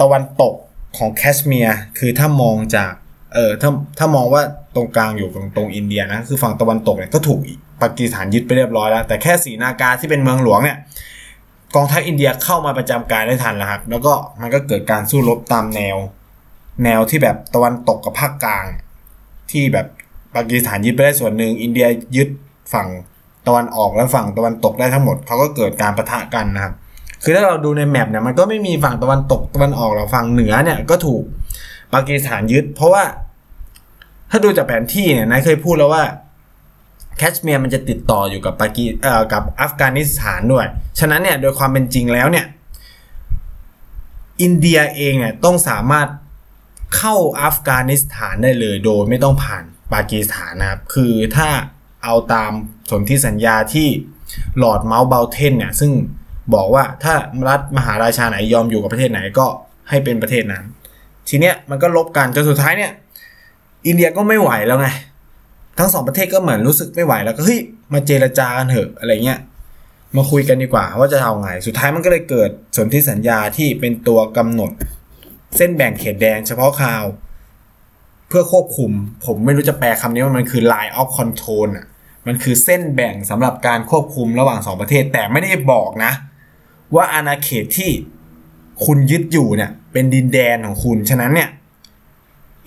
[0.00, 0.54] ตะวันตก
[0.98, 2.92] ของแคชเมียร์คือถ้ามองจาก
[3.34, 4.42] เออถ้าถ้ามองว่า
[4.74, 7.40] ตรงกลางอยู่ตรงตรงอินเดียนะคือฝั่งตะวันตกเนี่ยก็ถูก
[7.82, 10.78] ปากีสถานยึดไปเรียบร้อยแล้ว แต่แค่สีนากาที่เป็นเมืองหลวงเนี่ย
[11.74, 15.96] กองทัพอินเดียเข้ามาประจำการได้ทันแล้วครับแล้วก็มันก็เกิดการสู้รบตามแนว
[16.84, 18.64] แนวที่แบบตะวันตกกับภาคกลาง
[19.50, 19.86] ที่แบบ
[20.34, 21.86] ปากีสถานยึดไปได้ส่วนหนึ่งอินเดีย
[22.16, 22.28] ยึด
[22.72, 22.88] ฝั่ง
[23.46, 26.74] ตะวันออกและฝั่งตะวันตกได้ทั้งหมดเขาก็เกิดการประทะกันนะครับ
[27.22, 31.22] คือถ้าเราดูในแมปเนี่ยมันก็ไม่มีฝั่งตะวันตกตะวันออกหรอกฝั่งเหนือเนี่ยก็ถูก
[31.94, 33.04] ปากีสถานยึด เพราะว่า
[34.30, 36.04] ถ้าดูจากแผนที่เนี่ยนายเคยพูดแล้วว่า
[37.18, 40.66] แคชเมียร์มันจะติดต่ออยู่กับปากีเอ่อกับอัฟกานิสถานด้วย
[40.98, 42.46] ฉะนั้นเนี่ยโดยความเป็นจริงแล้วเนี่ย
[44.42, 46.08] อินเดียเองเนี่ยต้องสามารถ
[46.96, 51.48] เข้าอัฟกานิสถานได้เลยโดยไม่ต้องผ่านปากีสถานนะครับ คือถ้า
[52.04, 52.52] เอาตาม
[52.90, 53.88] สนธิสัญญาที่
[54.58, 55.92] หลอร์ดเมาส์เบลเทนเนี่ยซึ่ง
[56.54, 57.14] บอกว่าถ้า
[57.48, 59.46] รัฐมหาราชาไหนยอมอยู่กับประเทศไหนก็
[59.88, 60.64] ให้เป็นประเทศนั้น
[61.28, 62.92] ทีเนี้ยมันก็ลบกันจนสุดท้ายเนี่ย
[63.86, 64.88] อินเดียก็ไม่ไหวแล้วไง
[65.78, 67.60] ทั้งสองประเทศก็เหมือนรู้สึกไม่ไหวแล้วก็เฮ้ย
[67.92, 69.40] มาเจรจากันเถอะอะไรเงี้ย
[70.16, 74.70] มาคุยกันดีกว่าว่าจะเอาไง สุดท้ายมันก็เลยเกิดสนธิสัญญาที่เป็นตัวกำหนด
[75.56, 77.04] เส้นแบ่งเขตแดนเฉพาะข่าว
[78.28, 78.90] เพื่อควบคุม
[79.24, 81.86] ผมไม่รู้จะแปลคำนี้ว่ามันคือ line of control อะ
[82.26, 86.12] มันคือเส้นแบ่งสำหรับการควบคุมระหว่างสองประเทศแต่ไม่ได้บอกนะ
[86.94, 87.90] ว่าอาณาเขตที่
[88.84, 91.48] คุณยึดอยู่เนี่ยเป็นดินแดนของคุณ ฉะนั้นเนี่ย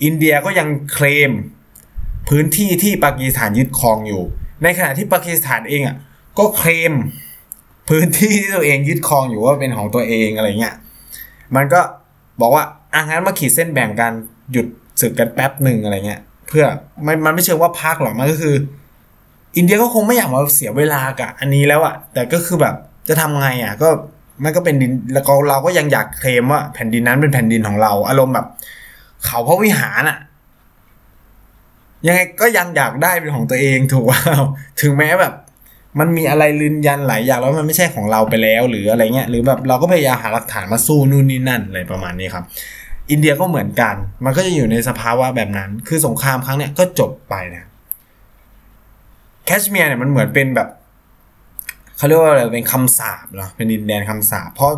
[0.04, 1.32] อินเดียก็ยังเคลม
[2.28, 4.22] พื้นที่ที่ปากีสถานยึดครองอยู่
[4.62, 5.96] ในขณะที่ปากีสถานเองอะ
[6.38, 6.92] ก็เคลม
[7.88, 10.74] พื้นที่ที่ตัวเองยึดครองอยู่ว่าเป็นของตัวเองอะไรเงี้ย
[11.56, 11.80] มันก็
[12.40, 14.12] บอกว่าอะงั้นมาขีดเส้นแบ่งกัน
[14.52, 14.66] หยุด
[15.00, 16.64] ศึกกันแป๊บหนึ่งอะไรเงี้ย เพื่อ
[17.06, 18.54] มันมันไม่เชิงว่าพักหรอกมันก็คือ
[19.56, 22.74] อินเดียก็คงไม่อยากมาเสียเวลากับอันนี้แล้วอะแต่ก็คือแบบ
[23.08, 23.88] จะทำไงอะก็
[24.44, 28.46] มันก็เป็นดินแล้วก็เราก็ยังอยากเคลมว่าแผ่นดินนั้นเป็นแผ่นดินของเรา อารมณ์แบบ
[29.24, 30.18] เขาพระวิหารอะ
[32.06, 34.20] ยังไงก็ยังอยากได้เป็นของตัวเองถูกว่า
[34.80, 35.34] ถึงแม้แบบ
[35.98, 42.44] มันมีอะไรลืนยันหลายอย่างแล้วมันไม่ใช่ของเราไปแล้ว หรืออะไรเงี้ยหรือแบบเราก็พยายามหาหลักฐานมาสู้นู่นนี่นั่นอะไรประมาณนี้ครับ
[43.10, 43.94] อินเดียก็เหมือนกัน
[44.24, 47.64] มันก็จะอยู่ในสภาวะแบบนั้น คือสงครามครั้งเนี้ยก็จบไปนะ
[49.46, 50.68] แคชเมียร์เนี่ยมันเหมือนเป็นแบบ
[51.96, 54.72] เขาเรียกว่าอะไรเป็นคำสาปเนาะเป็นดินแดนคำสาปเพราะ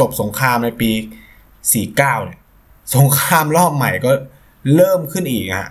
[0.00, 0.90] จบสงครามในปี
[1.42, 2.38] 49เนี่ย
[2.96, 4.10] สงครามรอบใหม่ก็
[4.74, 5.70] เริ่มขึ้นอีกฮะ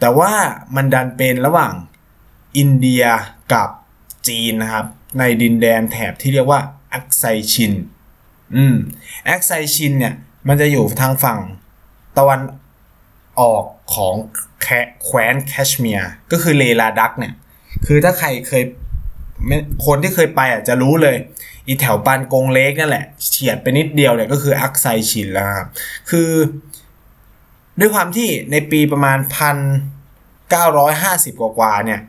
[0.00, 0.32] แต่ว่า
[0.76, 1.72] มันดันเป็นระหว่าง
[2.58, 3.04] อินเดีย
[3.52, 3.68] กับ
[4.28, 4.86] จีนนะครับ
[5.18, 6.60] ในดินแดนแถบที่เรียกว่า
[6.92, 7.72] อักไซชิน
[8.56, 8.76] อืม
[9.28, 10.14] อักไซชินเนี่ย
[10.48, 11.38] มันจะอยู่ทางฝั่ง
[12.18, 12.40] ตะวัน
[13.40, 14.14] ออกของ
[14.62, 17.34] แคว้นแคชเมียร์ก็คือเลห์ลาดักห์เนี่ย
[17.86, 18.64] คือถ้าใครเคย
[19.86, 21.16] คนที่เคยไปอะจะรู้เลย
[21.66, 25.68] อีแถวปานกงเล็กนั่นแหละเฉียดไปนิดเดียวเนี่ยก็คืออักไซชินแล้วครับ
[26.10, 26.30] คือ
[27.80, 29.56] ด้วยความที่ในปีประมาณพัน
[30.50, 32.00] เก้าร้อยห้าสิบกว่าเนี่ย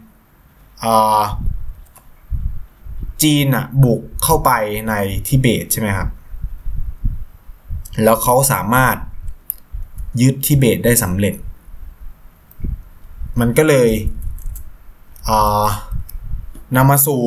[3.24, 4.52] จีนอะบุกเข้าไป
[4.90, 4.94] ใน
[5.28, 6.10] ทิเบตใช่ไหมครับ
[8.04, 8.96] แล้วเขาสามารถ
[10.22, 11.36] ยึดทิเบตได้สำเร็จ
[13.40, 13.90] มันก็เลย
[15.30, 15.66] อ่า
[16.76, 17.22] นำมาสู่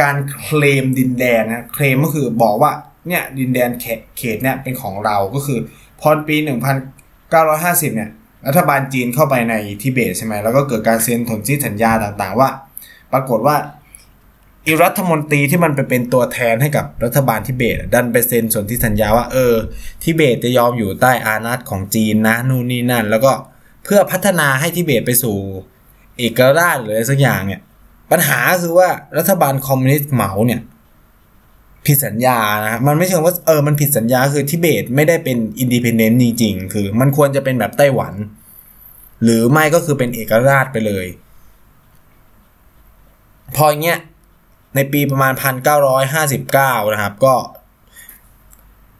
[0.00, 2.72] การเคลมดินแดนนะเคลมก็คือบอกว่า
[3.08, 3.70] เนี่ยดินแดน
[4.18, 5.58] เขตเนี่ยเป็นของเราก็คือ
[6.00, 6.36] พอปี
[7.16, 8.10] 1950 เนี่ย
[8.48, 12.48] รัฐบาลจีนเข้าไปในทิเบตใช่ไหมแล้วก็เกิดการเซ็นถนที่สัญญาต่างๆว่า
[13.12, 13.56] ปรากฏว่า
[14.66, 19.54] อีรัฐมนตรีที่มันไปเป็นตัวแทนให้กับรัฐบาลทิเบต ดันไปเซ็นสนที่สัญญาว่าเออ
[20.02, 23.32] ทิเบตจะยอมอยู่ใต้อานัตของจีนนะนู่นนี่นั่น แล้วก็
[23.84, 25.36] เพื่อพัฒนาให้ทิเบตไปสู่
[26.18, 27.60] เอกราชหรืออะไรสักอย่างเนี่ย
[28.10, 30.60] ปัญหาคือว่ารัฐบาลคอมมิวนิสต์เหมาเนี่ย
[31.86, 38.14] ผิดสัญญานะมันไม่ใช่ว่าเออมันผิดสัญญาคือทิเบตไม่ได้เป็นอินดีเพนเดนต์จริง ๆ คือ มันควรจะเป็นแบบไต้หวัน
[39.22, 41.06] หรือไม่ก็คือเป็นเอกราชไปเลย
[43.56, 44.00] พออย่างเงี้ย
[44.74, 45.32] ในปีประมาณ
[46.12, 47.34] 1959 นะครับ ก็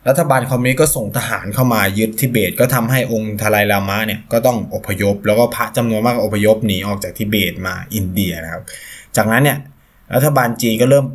[0.08, 8.62] รัฐบาลคอมมิวนิสต์ก็ส่งทหารเข้ามายึดทิเบต ก็ทำให้องค์ทลายลามะเนี่ยก็ต้องอพยพ แล้วก็พระจำนวนมากอพยพหนีออกจากทิเบตมาอินเดียนะครับ
[9.16, 9.58] จากนั้นเนี่ย
[10.14, 11.06] รัฐบาลจีนก็เริ่ม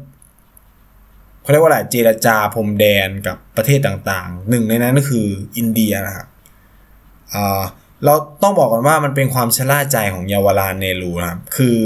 [1.41, 5.25] เขาเรียกว่าอะไรเจรจาพรมแดนกับประเทศต่างๆ หนึ่งในนั้นก็คือ
[5.57, 6.27] อินเดียนะครับ
[8.05, 11.77] เราต้องบอกกันว่ามันเป็นความชะล่าใจของเยาวราชเนรูนะครับ คือ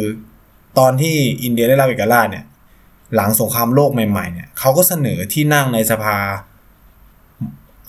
[0.80, 2.46] ตอนที่อินเดียได้รับเอกราชเนี่ย
[3.16, 6.18] หลังสงครามโลกใหม่ๆเนี่ยเขาก็เสนอที่นั่งในสภา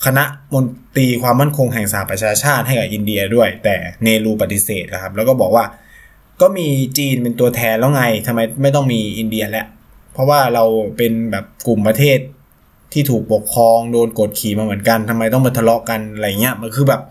[0.05, 5.65] คณะมนตรีความมั่นคงแห่งสหประชาชาติให้กับอินเดียด้วย แต่เนรูปฏิเสธนะครับ แล้วก็บอกว่า
[6.41, 9.67] ก็มีจีนเป็นตัวแทนแล้วไงทำไมไม่ต้องมีอินเดียแล้ว
[10.13, 10.63] เพราะว่าเรา
[10.97, 12.19] เป็นแบบกลุ่มประเทศ
[12.93, 17.01] ที่ถูกปกครองโดนกดขี่มาเหมือนกันทำไมต้องมาทะเลาะกันอะไรเงี้ยมันคือแบบ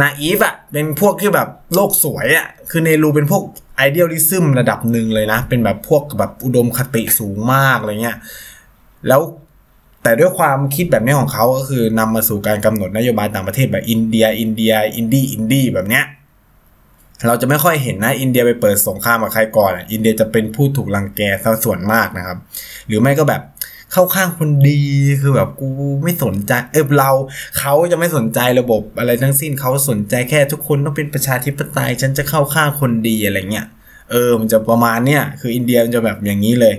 [0.00, 3.42] นาอีฟอะเป็นพวกที่แบบโลกสวยอะคือเนรูเป็นพวก
[3.76, 8.16] idealism ระดับหนึ่งเลยนะ เป็นแบบพวกแบบอุดมคติสูงมากอะไรเงี้ย
[9.08, 9.20] แล้ว
[10.02, 16.04] แต่ด้วยความคิดแบบนี้ของเขาก็คือนำมาสู่การกำหนดนโยบายต่างประเทศแบบอินเดีย อินเดีย indie indie แบบเนี้ย
[17.26, 22.38] เราจะไม่ค่อยเห็นนะอินเดียไปเปิดสงครามกับใครก่อนอินเดียจะเป็นผู้ถูกรังแกซะส่วนมากนะครับ
[22.86, 23.42] หรือไม่ก็แบบ
[23.92, 24.80] เข้าข้างคนดี
[25.20, 25.68] คือแบบกู
[26.02, 27.10] ไม่สนใจเออเรา
[27.58, 33.66] เขาจะไม่สนใจระบบอะไรทั้งสิ้นเขาสนใจแค่ทุกคนต้องเป็นประชาธิปไตยฉันจะเข้าข้างคนดีอะไรเงี้ย
[34.10, 36.74] เออมันจะประมาณเนี้ยคืออินเดียมันจะแบบอย่างนี้เลย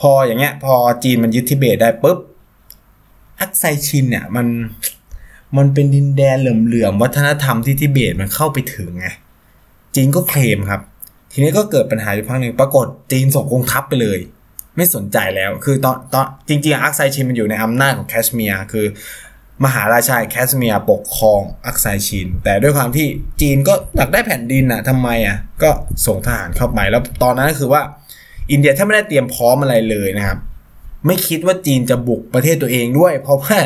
[0.00, 2.18] พออย่างเงี้ยพอจีนมันยึดทิเบตได้ปุ๊บ
[3.40, 4.46] อักไซชินเนี่ยมัน
[5.56, 9.08] มันเป็นดินแดนเหลื่อมๆวัฒนธรรมที่ทิเบตมันเข้าไปถึงไง
[9.94, 10.80] จีนก็เคลมครับ
[11.32, 14.18] ทีนี้ก็เกิดปัญหาอยู่พักหนึ่งปรากฏจีนส่งกองทัพไปเลย
[14.76, 18.86] ไม่สนใจแล้ว คือตอนตอนจริงๆอักไซชินมันอยู่ในอำนาจของแคชเมียร์คือ
[19.64, 23.06] มหาราชาแคชเมียร์ปกครองอักไซชิน แต่ด้วยความที่
[23.40, 25.70] จีนก็อยากได้แผ่นดินอะทำไมอะก็
[26.06, 27.82] ส่งทหารเข้าไปแล้วตอนนั้นก็คือว่า
[28.50, 30.38] อินเดียถ้าไม่ได้เตรียมพร้อมอะไรเลยนะครับ
[31.06, 33.58] ไม่คิดว่าจีนจะบุกประเทศตัวเองด้วย เพราะว่า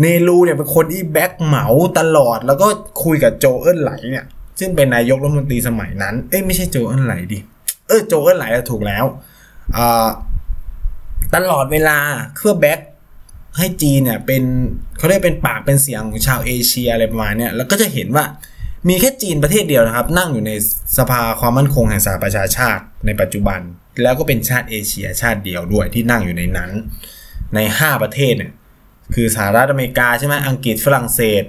[0.00, 1.66] เนรูเนี่ยเป็นคนที่ back เหมา
[1.98, 2.66] ตลอด แล้วก็
[3.04, 4.26] คุยกับโจวเอินไหลเนี่ย
[4.58, 7.38] ซึ่งเป็นนายกรัฐมนตรีสมัยนั้น เอ้ยไม่ใช่โจวเอินไหลดิ
[7.88, 9.04] เออโจวเอินไหลถูกแล้ว
[11.34, 11.98] ตลอดเวลา
[12.36, 12.80] เพื่อแบ็ก
[13.58, 14.42] ให้จีนเนี่ยเป็น
[14.96, 18.24] เขาเรียกเป็นปากเป็นเสียงของชาวเอเชียอะไรประมาณเนี้ยแล้วก็จะเห็นว่า
[18.88, 20.52] มีแค่จีนประเทศเดียวนะครับ นั่งอยู่ใน
[20.98, 23.60] สภาความมั่นคงแห่งสหประชาชาติในปัจจุบัน
[24.02, 26.70] แล้วก็เป็นชาติเอเชียชาติเดียวด้วยที่นั่งอยู่ในนั้น
[27.54, 28.52] ใน 5 ประเทศเนี่ย
[29.14, 31.44] คือสหรัฐอเมริกาใช่ไหมอังกฤษฝรั่งเศส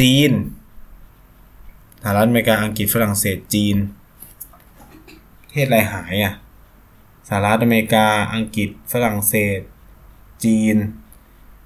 [0.00, 0.32] จีน
[2.02, 3.76] สหรัฐอเมริกาอังกฤษฝรั่งเศสจีน
[5.42, 6.34] ประเทศอะไรหายอะ
[7.28, 9.60] สหรัฐอเมริกาอังกฤษฝรั่งเศส
[10.44, 10.76] จีน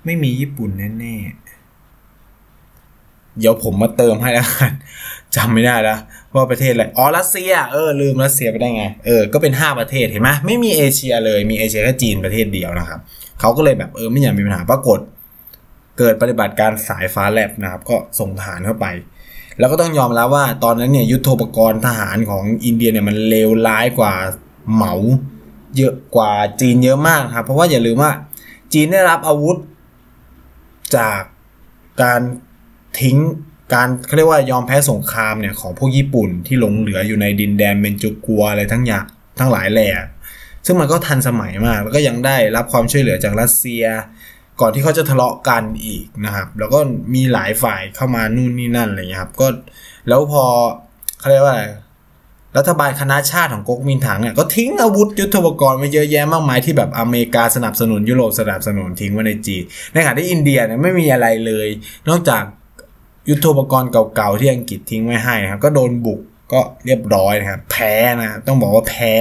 [0.04, 4.72] ไม่มีญี่ปุ่นแน่ๆเดี๋ยวผมมาเติมให้แล้วกัน
[5.36, 5.98] จำไม่ได้แล้ว
[6.34, 13.00] ว่าประเทศอะไรอ๋อรัสเซียเออลืมรัสเซียไปได้ไงเออก็เป็น 5 ประเทศเห็นไหมไม่มีเอเชียเลยมีเอเชียแค่จีนประเทศเดียวนะครับ
[13.40, 14.98] เขาก็เลยแบบเออไม่อยากมีปัญหาปรากฏ
[15.98, 18.86] เกิดปฏิบัติการสายฟ้าแลบนะครับ ก็ส่งทหารเข้าไป
[19.58, 24.14] แล้วก็ต้องยอมรับว่าตอนนั้นเนี่ยยุทโธปกรณ์ทหารของอินเดียเนี่ยมันเลวร้ายกว่า
[24.74, 24.94] เหมา
[25.76, 28.12] เยอะกว่าจีนเยอะมากครับ เพราะว่าอย่าลืมว่า
[28.72, 29.56] จีนได้รับอาวุธ
[30.96, 31.20] จาก
[32.02, 32.20] การ
[33.00, 33.18] ทิ้ง
[33.74, 39.04] การเขาเรียกว่ายอมแพ้สงครามเนี่ยของพวกญี่ปุ่นที่หลงเหลืออยู่ในดินแดนเมนจูกัวอะไรทั้งอย่าง
[39.38, 39.88] ทั้งหลายแหล่
[40.66, 43.84] ซึ่งมันก็ทันสมัยมาก แล้วก็ยังได้รับความช่วยเหลือจากรัสเซีย
[44.60, 46.78] ก่อนที่เขาจะทะเลาะกันอีกนะครับ แล้วก็
[47.14, 49.46] มีหลายฝ่ายเข้ามานู่นนี่นั่นอะไรเงี้ยครับก็
[50.08, 50.44] แล้วพอ
[51.18, 51.64] เขาเรียกว่าอะไร
[52.58, 61.68] รัฐบาลคณะชาติของก๊กมินถังเนี่ยก็ทิ้งอาวุธยุทโธปกรณ์ไว้เยอะแยะมากมายที่แบบอเมริกาสนับสนุนยุโรปสนับสนุนทิ้งไว้ในจีนในขณะที่อินเดียเนี่ยไม่มีอะไรเลย
[62.08, 62.42] นอกจาก
[63.28, 66.20] ยุทโธปกรณ์เก่าๆที่อังกฤษทิ้งไว้ให้นะครับ ก็โดนบุก
[66.52, 69.14] ก็เรียบร้อยนะครับแพ้นะต้องบอกว่าแพ้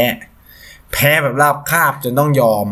[0.94, 2.68] แพ้แบบราบคาบจนต้องยอม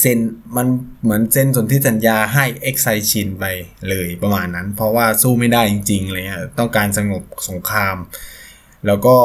[0.00, 0.18] เซ็น
[0.56, 0.66] มัน
[1.02, 3.44] เหมือนเซ็นสนธิสัญญาให้เอ็กไซชินไป
[3.88, 7.96] เลยประมาณนั้น เพราะว่าสู้ไม่ได้จริงๆเลยฮะต้องการสงบสงคราม
[8.86, 9.16] แล้วก็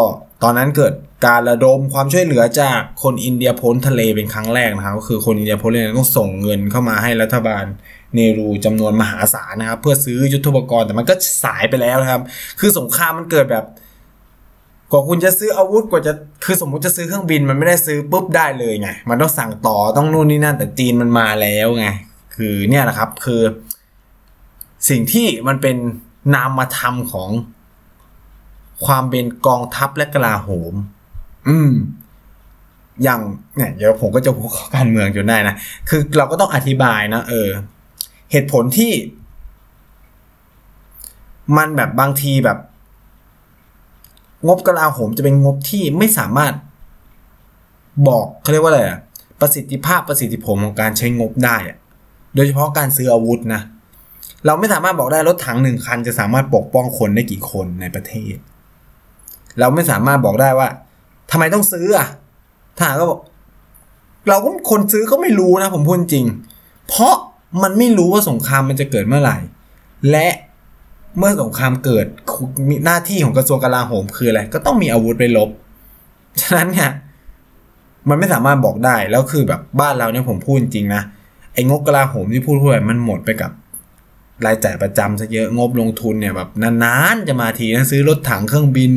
[0.43, 0.93] ตอนนั้นเกิด
[1.27, 7.65] การระดมความช่วยเหลือจากคนอินเดียพ้นทะเลเป็นครั้งแรกนะครับก็คือคนอินเดียพ้นทะเลต้องส่งเงินเข้ามาให้รัฐบาล
[8.15, 12.21] เนรูจำนวนมหาศาลนะครับ เพื่อซื้อยุทธปกรณ์แต่มันก็สายไปแล้วนะครับ
[12.59, 13.65] คือสงครามมันเกิดแบบ
[14.91, 16.13] กว่าคุณจะซื้ออาวุธกว่าจะ
[16.45, 21.87] คือสมมุติจะซื้อเครื่องบินมันไม่ได้ซื้อปุ๊บได้เลยไงมันต้องสั่งต่อต้องนู่นนี่นั่นแต่จีนมันมาแล้วไง
[22.35, 23.41] คือเนี่ยแหละครับคือ
[24.89, 25.77] สิ่งที่มันเป็น
[26.33, 27.29] นามธรรมของ
[28.85, 30.73] ความเป็นกองทัพและกลาโหม
[31.47, 31.71] อืม
[33.03, 33.19] อย่าง
[33.55, 35.55] เนี่ยเดี๋ยวผมก็จะพูดการเมืองจนได้นะ
[35.89, 37.49] คือเราก็ต้องอธิบายนะเออ
[38.31, 38.93] เหตุผลที่
[41.57, 42.57] มันแบบบางทีแบบ
[44.47, 46.53] งบกระลาโหมจะเป็นงบที่ไม่สามารถ
[48.07, 48.99] บอกเขาเรียกว่าอะไรอะ
[49.41, 51.77] ประสิทธิภาพประสิทธิผลของการใช้งบได้อะ
[52.35, 53.61] โดยเฉพาะการซื้ออาวุธนะ
[54.45, 58.35] เราไม่สามารถบอกได้รถถังหนึ่งคันจะสามารถปกป้องคนได้กี่คนในประเทศ
[59.59, 60.69] เราไม่สามารถบอกได้ว่า
[61.31, 62.07] ทำไมต้องซื้ออะ
[62.77, 63.19] ถ้าก็บอก
[64.29, 66.25] เราก็คนซื้อก็ไม่รู้นะผมพูดจริง
[66.87, 67.15] เพราะ
[67.63, 69.37] มันไม่รู้ว่าสงครามมันจะเกิดเมื่อไหร่
[70.11, 70.27] และ
[71.17, 72.05] เมื่อสงครามเกิด
[72.69, 75.49] มีหน้าที่ของกระทรวงกลาโหมคืออะไร ก็ต้องมีอาวุธไปลบ
[76.41, 76.91] ฉะนั้นเนี่ย
[78.09, 81.01] มันไม่สามารถบอกได้ แล้วคือแบบบ้านเราเนี่ยผมพูดจริงนะ
[81.53, 83.51] ไอ้งบกลาโหมที่พูดพูดไปมันหมดไปกับ
[84.45, 86.49] รายจ่ายประจำซะเยอะงบลงทุนเนี่ยแบบ
[86.83, 88.91] นานๆ จะมาทีนะซื้อรถถังเครื่องบิน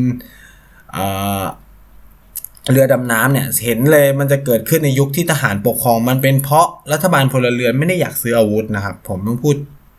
[2.71, 9.57] เรือดำน้ำเนี่ยเห็นเลยมันจะเกิดขึ้นในยุคที่ทหารปกครอง มันเป็นเพราะรัฐบาลพลเรือนไม่ได้อยากซื้ออาวุธนะครับ ผมต้องพูด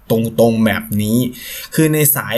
[0.09, 1.17] ตรงๆแบบนี้
[1.75, 2.37] คือในสาย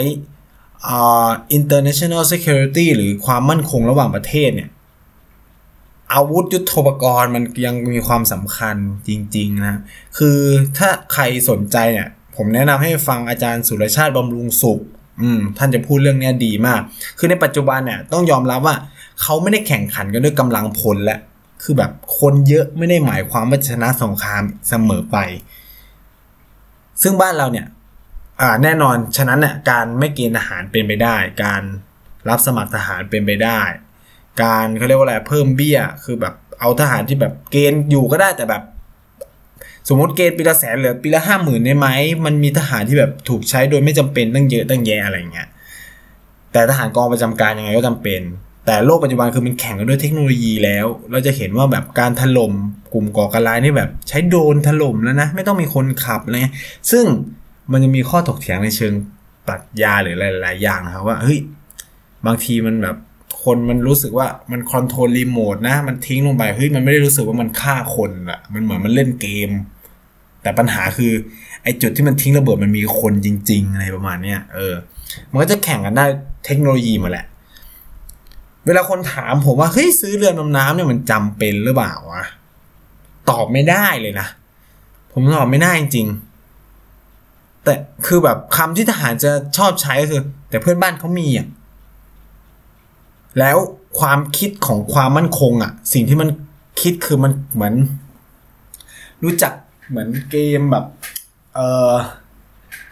[1.56, 4.70] international security หรือความมั่นคงระหว่างประเทศเนี่ย
[6.14, 8.76] อาวุธยุทโธปกรณ์มันยังมีความสำคัญ
[9.08, 9.76] จริงๆนะ
[10.18, 10.38] คือ
[10.78, 14.80] ถ้าใครสนใจเนี่ย ผมแนะนำให้ฟังอาจารย์สุรชาติบำรุงสุข
[15.22, 16.80] อืม ท่านจะพูดเรื่องนี้ดีมาก
[17.18, 18.76] คือในปัจจุบันเนี่ยต้องยอมรับว่า
[19.22, 21.18] เขาไม่ได้แข่งขันกันด้วยกำลังพลและ
[21.62, 25.18] คือแบบคนเยอะไม่ได้หมายความว่าชนะสงครามเสมอไป
[27.02, 27.66] ซึ่งบ้านเราเนี่ย
[28.62, 31.62] แน่นอนฉะนั้นเนี่ยการไม่เกณฑ์ทหารเป็นไปได้ การ
[32.28, 33.60] รับสมัครทหารเป็นไปได้
[34.42, 38.62] การเขาเรียกว่าอะไรเพิ่มเบี้ยคือแบบเอาทหารที่แบบเกณฑ์อยู่ก็ได้แต่แบบ
[39.88, 41.88] สมมติเกณฑ์ปีละแสนเหลือปีละห้าหมื่นได้ไหม
[42.24, 45.48] มันมีทหารที่แบบถูกใช้โดยไม่จำเป็นตั้งเยอะตั้งแยะอะไรเงี้ย
[46.52, 48.20] แต่ทหารกองประจำการยังไงก็จำเป็น
[48.66, 52.52] แต่โลกปัจจุบันคือมันแข่งกันด้วยเทคโนโลยีแล้ว เราจะเห็นว่าแบบการถล่ม
[52.92, 56.54] กลุ่มก่อการร้ายนี่แบบใช้โดรนถล่มแล้วนะ ไม่ต้องมีคนขับอะไรเงี้ย
[56.90, 57.04] ซึ่ง
[57.72, 58.92] มันจะมีข้อถกเถียงในเชิง
[59.46, 61.38] ปรัชญาหรือหลาย ๆ อย่างนะครับว่าเฮ้ย
[62.26, 62.96] บางทีมันแบบ
[63.44, 69.50] คนมันรู้สึกว่ามันคอนโทรลรีโมทนะ มันทิ้งลงไปเฮ้ยมันไม่ได้รู้สึกว่ามันฆ่าคนอะมันเหมือนมันเล่นเกม
[70.42, 71.12] แต่ปัญหาคือ
[71.62, 74.74] ไอ้จุดที่มันทิ้งระเบิดมันมีคนจริง ๆ อะไรประมาณเนี้ยเออ
[75.30, 76.04] มันก็จะแข่งกันได้
[76.44, 77.26] เทคโนโลยีมาแหละ
[78.66, 82.24] เวลาคนถามผมว่าเฮ้ยซื้อเรือดำน้ำเนี่ยมันจำเป็นหรือเปล่าวะ
[83.30, 84.28] ตอบไม่ได้เลยนะ
[85.12, 87.74] ผมตอบไม่ได้จริงๆแต่
[88.06, 91.46] คือแบบคำที่ทหารจะชอบใช้ก็คือ แต่เพื่อนบ้านเขามีอะ
[93.38, 93.56] แล้ว
[93.98, 96.28] ความคิดของความมั่นคงอะ สิ่งที่มัน
[96.80, 97.74] คิดคือมันเหมือน
[99.24, 99.52] รู้จัก
[99.88, 100.84] เหมือนเกมแบบ
[101.54, 101.60] เอ
[101.92, 101.94] อ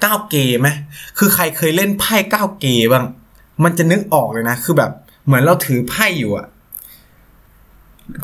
[0.05, 0.69] ก้าวเกมไหม
[1.19, 3.05] คือใครเคยเล่นไพ่ก้าวเกมบ้าง
[3.65, 4.93] มันจะนึกออกเลยนะ คือแบบ
[5.27, 6.47] เหมือนเราถือไพ่อยู่อะ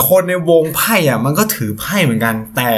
[0.08, 2.70] คนในวงไพ่อะมันก็ถือไพ่เหมือนกัน แต่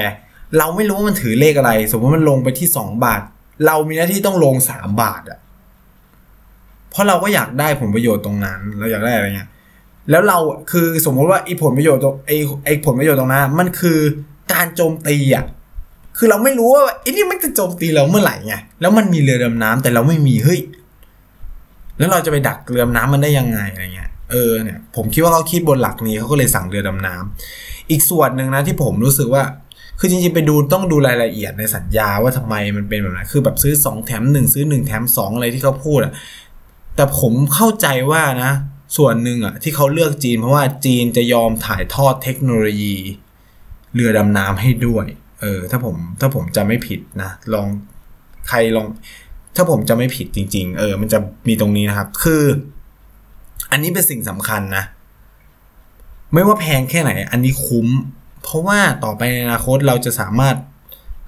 [0.58, 3.22] เราไม่รู้ว่ามันถือเลขอะไร สมมติมันลงไปที่สองบาท
[3.66, 5.38] เรามีหน้าที่ต้องลงสามบาทอะ
[6.90, 9.48] เพราะเราก็อยากได้ผลประโยชน์ตรงนั้น เราอยากได้อะไรเงี้ย
[10.10, 10.38] แล้วเรา
[10.70, 13.98] คือสมมติว่าไอ้ผลประโยชน์ตรงไอ้ไอ้ผลประโยชน์ตรงนั้นมันคือ
[14.52, 15.44] การโจมตีอะ
[16.18, 20.60] คือเราไม่รู้ว่าไอ้นี่มันจะโจมตีเราเมื่อไหร่ไงแล้วมันมีเรือดำน้ำแต่เราไม่มีเฮ้ย
[21.98, 29.44] แล้วเราจะไปดักเรือดำน้ำมันได้ยังไงอะไรเงี้ย เออเนี่ยผมคิดว่าเขาคิดบนหลักนี้เขาก็เลยสั่งเรือดำน้ำอีกส่วนหนึ่งนะที่ผมรู้สึกว่า
[29.98, 36.12] คือจริงๆไปดูต้องดูรายละเอียดในสัญญาว่าทำไมมันเป็นแบบนั้นคือแบบซื้อ 2 แถม 1 ซื้อ 1 แถม 2 อะไรที่เขาพูดอะ
[36.96, 38.52] แต่ผมเข้าใจว่านะ
[38.96, 42.96] ส่วนหนึ่งอะที่เขาเลือกจีน เพราะว่าจีนจะยอมถ่ายทอดเทคโนโลยี
[43.94, 45.06] เรือดำน้ำให้ด้วย
[45.40, 47.66] เออ ถ้าผมถ้าผมจะไม่ผิดนะลอง
[48.48, 48.86] ใครลอง
[49.56, 52.42] ถ้าผมจะไม่ผิดจริง ๆ เออ มันจะมีตรงนี้นะครับ คือ
[53.70, 54.84] อันนี้เป็นสิ่งสำคัญนะ
[56.32, 57.86] ไม่ว่าแพงแค่ไหน อันนี้คุ้ม
[58.42, 60.56] เพราะว่าต่อไปในอนาคตเราจะสามารถ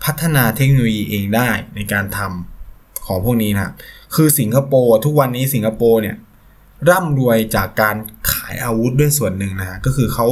[0.05, 3.72] พัฒนาเทคโนโลยีเองได้ในการทำของพวกนี้นะครับ
[4.14, 6.16] คือสิงคโปร์ทุกวันนี้สิงคโปร์เนี่ย
[6.88, 7.96] ร่ำรวยจากการ
[8.33, 10.28] ขายอาวุธด้วยส่วนหนึ่งนะฮะก็คือเขา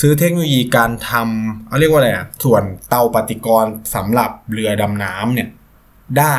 [0.00, 5.48] ซื้อเทคโนโลยีการทำเอาเรียกว่าอะไรอะส่วนเตาปฏิกรณ์สำหรับเรือดำน้ำเนี่ย
[6.18, 6.36] ได้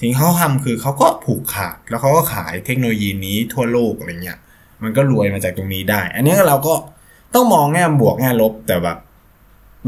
[0.00, 4.38] สิ่งเขาทำคือเขาก็ผูกขาด แล้วเขาก็ขายเทคโนโลยีนี้ทั่วโลกอะไรเงี้ย
[4.82, 6.74] มันก็รวยมาจากตรงนี้ได้ อันนี้เราก็
[7.34, 8.98] ต้องมองแง่บวกแง่ลบแต่แบบ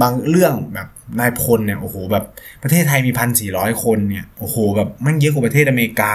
[0.00, 0.88] บางเรื่องแบบ
[1.20, 2.24] นายพลเนี่ยโอ้โหแบบ
[2.62, 6.12] ประเทศไทยมีพันสี่ร้อยคนเนี่ยโอ้โหแบบมันเยอะกว่าประเทศอเมริกา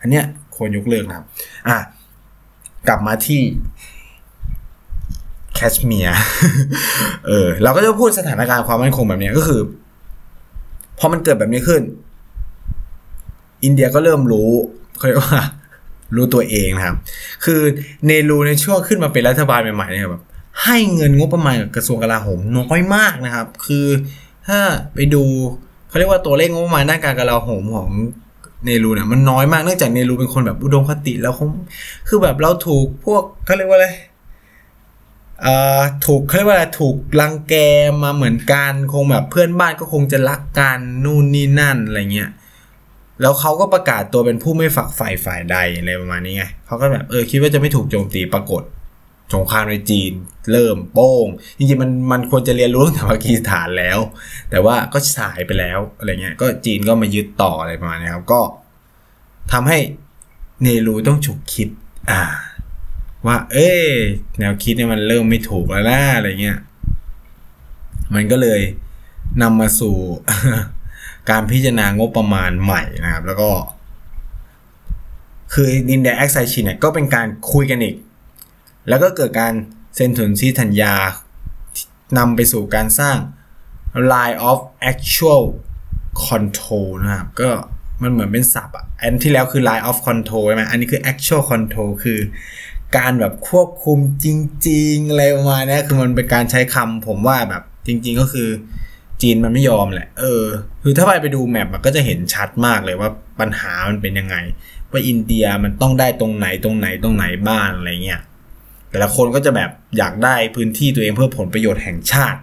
[0.00, 0.24] อันเนี้ย
[0.56, 1.26] ควรยกเลิกนะครับ
[1.68, 1.76] อะ
[2.88, 3.40] กลับมาที่
[5.54, 6.18] แคชเมียร์
[7.26, 9.60] เออเราก็จะพูดสถานการณ์ความมั่นคงแบบนี้ก็คือ
[10.98, 11.82] พอมันเกิดแบบนี้ขึ้น
[13.64, 14.50] อินเดียก็เริ่มรู้
[14.96, 15.42] เขาเรียกว่า
[16.16, 16.96] รู้ตัวเองนะครับ
[17.44, 17.60] คือ
[18.06, 20.22] เนรูในช่วงขึ้นมาเป็นรัฐบาลใหม่ๆเนี่ยแบบ
[20.64, 23.86] ให้เงินงบประมาณกับกระทรวงกลาโหมน้อยมากนะครับ คือ
[24.48, 24.60] ถ้า
[24.94, 25.24] ไปดู
[25.88, 27.88] เขาเรียกว่าตัวเลขงบประมาณด้านการกลาโหมของ
[28.64, 31.46] เนรูเนี่ยมันน้อยมากเนื่องจากเนรูเป็นคนแบบอุดมคติแล้วเขา
[32.08, 33.88] คือแบบเราถูกพวกเขาเรียกว่าอะไร
[35.44, 37.54] อ่อถูกเขาเรียกว่าอะไรถูกรังแก
[38.02, 42.30] มาเหมือนกัน คงแบบเพื่อนบ้านก็คงจะรักกันนู่นนี่นั่นอะไรเงี้ย
[43.20, 48.62] แล้วเขาก็ประกาศตัวเป็นผู้ไม่ฝักฝ่ฝ่ายใดอะไรประมาณนี้ไงเขาก็แบบเออคิดว่าจะไม่ถูกโจมตีปรากฏ
[49.34, 50.12] สงครามในจีน
[50.52, 51.26] เริ่มโป้ง
[51.58, 53.98] จริงๆมันมันควรจะเรียนรู้ตั้งแต่ปากีสถานแล้ว
[54.50, 58.40] แต่ว่าก็สายไปแล้วอะไรเงี้ยก็จีนก็มายึดต่ออะไรประมาณนี้ครับ ก็
[59.52, 59.78] ทำให้
[60.62, 61.68] เนรูต้องฉุกคิด
[62.10, 62.22] อ่า
[63.26, 63.82] ว่า เอ้ย
[64.38, 66.58] แนวคิดเนี่ยมันเริ่มไม่ถูกแล้วนะอะไรเงี้ย
[68.14, 68.60] มันก็เลย
[69.42, 69.96] นำมาสู่
[71.30, 73.50] การพิจารณางบประมาณใหม่นะครับ แล้วก็
[75.52, 77.96] คือดินแดนแอคไซชินเนี่ยก็เป็นการคุยกันอีก
[78.88, 79.52] แล้วก็เกิดการ
[79.94, 80.94] เซ็นถุนซีทัญญา
[82.18, 83.16] นำไปสู่การสร้าง
[84.12, 84.58] line of
[84.90, 85.44] actual
[86.28, 87.50] control นะครับ ก็
[88.02, 92.20] มันเหมือนเป็นศัพท์อะอันที่แล้วคือ line of control ใช่ไหมอันนี้คือ actual control คือ
[92.96, 94.26] การแบบควบคุมจ
[94.68, 98.48] ริง ๆ อะไรประมาณนี้คือมันเป็นการใช้คำผมว่าแบบจริง ๆ ก็คือ
[99.22, 100.44] จีนมันไม่ยอมแหละ เออ
[100.82, 104.36] คือถ้าไปไปดูแมปมันก็จะเห็นชัดมากเลยว่าปัญหามันเป็นยังไง
[104.90, 108.20] ว่าอินเดียมันต้องได้ตรงไหนตรงไหนตรงไหนบ้างอะไรเงี้ย
[108.90, 112.40] แต่ละคนก็จะแบบอยากได้พื้นที่ตัวเองเพื่อผลประโยชน์แห่งชาติ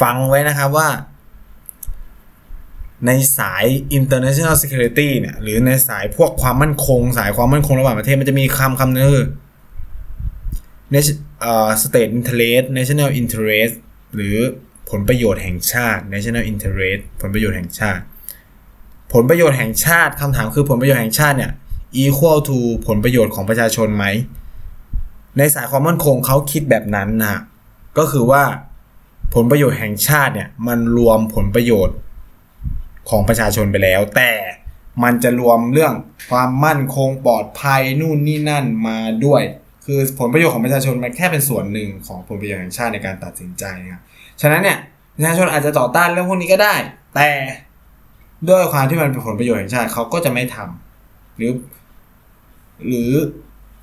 [0.00, 0.88] ฟังไว้นะครับว่า
[3.06, 3.64] ในสาย
[3.98, 9.24] international security เนี่ยหรือในสายพวกความมั่นคง สายความมั่นคงระหว่างประเทศมันจะมีคำคำนึงคือ
[11.82, 13.74] state interest national interest
[14.14, 14.36] หรือ
[14.90, 18.02] ผลประโยชน์แห่งชาติ national interest ผลประโยชน์แห่งชาติ
[19.12, 21.52] ผลประโยชน์แห่งชาติคำถามคือผลประโยชน์แห่งชาติเนี่ย
[22.02, 24.04] equal to ผลประโยชน์ของประชาชนไหม
[25.38, 27.36] ในสายความมั่นคงเขาคิดแบบนั้นนะ
[27.98, 28.42] ก็คือว่า
[29.34, 31.96] ผลประโยชน์แห่งชาติเนี่ยมันรวมผลประโยชน์
[33.08, 34.32] ของประชาชนไปแล้ว แต่
[35.02, 35.94] มันจะรวมเรื่อง
[36.30, 39.42] ความมั่นคงปลอดภัยนู่นนี่นั่นมาด้วย
[39.84, 44.02] คือผลประโยชน์ของประชาชนมันแค่เป็นส่วนหนึ่งของผลประโยชน์แห่งชาติในการตัดสินใจนะครับ
[44.40, 44.78] ฉะนั้นเนี่ย
[45.16, 46.74] ประชาชนอาจจะต่อต้านเรื่องพวกนี้ก็ได้
[47.14, 47.28] แต่
[48.48, 51.52] ด้วยความที่มันเป็นผลประโยชน์แห่งชาติเขาก็จะไม่ทำหรือ
[52.86, 53.10] หรือ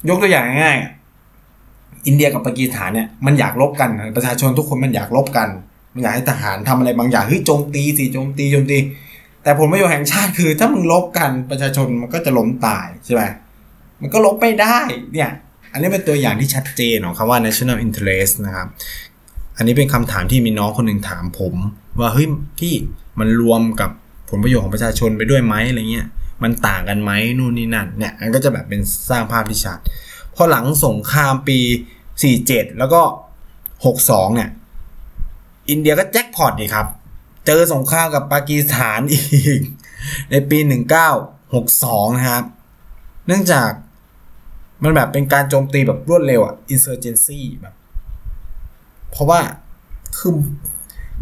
[0.09, 5.49] ยกตัวอย่างง่ายๆอินเดียกับปากีสถานเนี่ยมันอยากลบกัน ประชาชนทุกคนมันอยากลบกัน
[5.93, 8.77] มันอยากให้ทหารทำอะไรบางอย่างเฮ้ยโจมตีสิโจมตีโจมตี
[9.43, 13.23] แต่ผลประโยชน์แห่งชาติคือ ถ้ามึงลบกันประชาชนมันก็จะล้มตายใช่ไหม
[14.01, 14.77] มันก็ลบไม่ได้
[15.13, 15.31] เนี่ย
[15.71, 18.67] อันนี้เป็นตัวอย่างที่ชัดเจนของคำว่า national interest นะครับ
[19.57, 21.53] อันนี้เป็นคำถามที่มีน้องคนหนึ่งถามผม
[21.99, 22.27] ว่าเฮ้ย
[22.59, 22.73] พี่
[23.19, 23.91] มันรวมกับ
[24.29, 26.07] ผลประโยชน์ของประชาชนไปด้วยไหมอะไรเงี้ย
[26.43, 29.77] มันต่างกันไหมนู่นนี่นั่นเนี่ยมันก็จะแบบเป็นสร้างภาพที่ชัด
[30.35, 31.59] พอหลังสงครามปี
[32.19, 33.01] 47 แล้วก็
[33.67, 34.49] 62 เนี่ย
[35.69, 36.87] อินเดียก็แจ็คพอตอีกครับ
[37.45, 39.21] เจอสงครามกับปากีสถานอี
[39.57, 39.61] ก
[40.31, 40.57] ในปี
[41.37, 42.45] 1962 นะครับ
[43.27, 43.69] เนื่องจาก
[44.83, 47.75] มันแบบเป็นการโจมตีแบบรวดเร็วอะ insurgency แบบ
[49.13, 49.39] เพราะว่า
[50.17, 50.33] คือ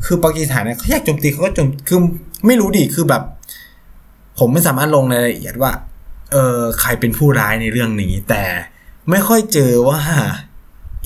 [0.06, 2.00] คือปากีสถานเนี่ยเขาอยากโจมตีเขาก็โจมคือ
[2.46, 3.24] ไม่รู้ดิคือแบบ
[4.40, 5.72] ผมไม่สามารถลงรายละเอียดว่า
[6.32, 8.44] เออใครเป็นผู้ร้ายในเรื่องนี้ แต่
[9.10, 10.00] ไม่ค่อยเจอว่า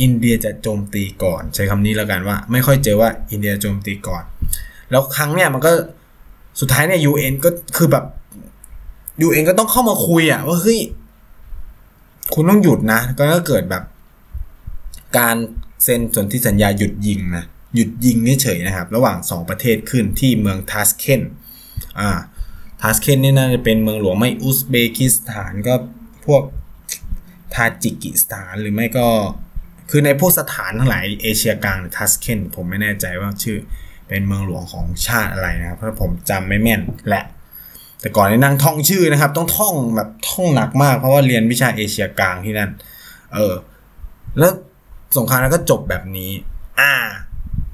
[0.01, 4.23] อินเดียจะโจมตีก่อน ใช้คำนี้แล้วกันว่า ไม่ค่อยเจอว่าอินเดียโจมตีก่อน
[4.91, 5.71] แล้วครั้งเนี่ยมันก็
[6.59, 8.05] สุดท้ายเนี่ยยูเอ็นก็คือแบบ
[9.21, 10.79] ยูเอ็นก็ต้องเข้ามาคุยอะว่าเฮ้ย
[12.33, 13.83] คุณต้องหยุดนะ ก็เกิดแบบ
[15.17, 15.35] การ
[15.85, 21.21] เซ็นสนธิสัญญาหยุดยิงนะหยุดยิงเฉยๆนะครับ ระหว่าง 2 ประเทศขึ้นที่เมืองทัสเคน
[21.99, 22.09] อ่า
[22.81, 25.75] ทัสเคนนี่น่าจะเป็นเมืองหลวงไม่อุซเบกิสถานก็
[26.25, 26.43] พวก
[27.53, 29.07] ทาจิกิสถานหรือไม่ก็
[29.89, 33.57] คือในพวกสถานทั้งหลายเอเชียกลางทัสเคนผมไม่แน่ใจว่าชื่อ
[34.07, 37.23] เป็นเมืองหลวงของชาติอะไรนะครับเพราะผมจำไม่แม่นแหละ
[38.01, 42.69] แต่ก่อนนี่นั่งท่องชื่อนะครับ ต้องท่องแบบท่องหนักมากเพราะว่าเรียนวิชาเอเชียกลางที่นั่น
[43.33, 43.53] เออ
[44.39, 44.53] แล้ว
[45.17, 46.31] สงครามนั้นก็จบแบบนี้
[46.81, 46.93] อ่า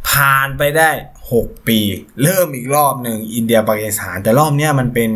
[0.10, 0.90] ผ่านไปได้
[1.32, 1.80] 6 ปี
[2.24, 5.12] เริ่มอีกรอบหนึ่งอินเดียปากีสถาน แต่รอบเนี้ยมันเป็น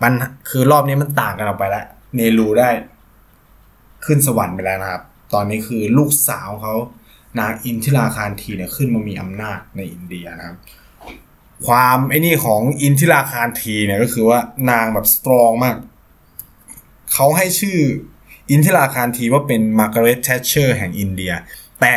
[0.00, 0.12] ปัญ
[0.50, 2.70] คือรอบนี้มันต่างกันออกไปแล้วเนรูได้
[4.04, 5.02] ขึ้นสวรรค์ไปแล้วนะครับ
[5.34, 6.74] ตอนนี้คือลูกสาวเขา
[7.38, 10.56] นางอินทิราคานธีเนี่ยขึ้นมามีอำนาจในอินเดียนะครับ
[11.66, 14.38] ความไอ้นี่ของอินทิราคานธีเนี่ยก็คือว่า
[14.70, 15.76] นางแบบ strong มาก
[17.12, 17.78] เขาให้ชื่อ
[18.50, 21.32] อินทิราคานธีว่าเป็นมาร์กาเร็ตแทชเชอร์แห่งอินเดีย
[21.80, 21.94] แต่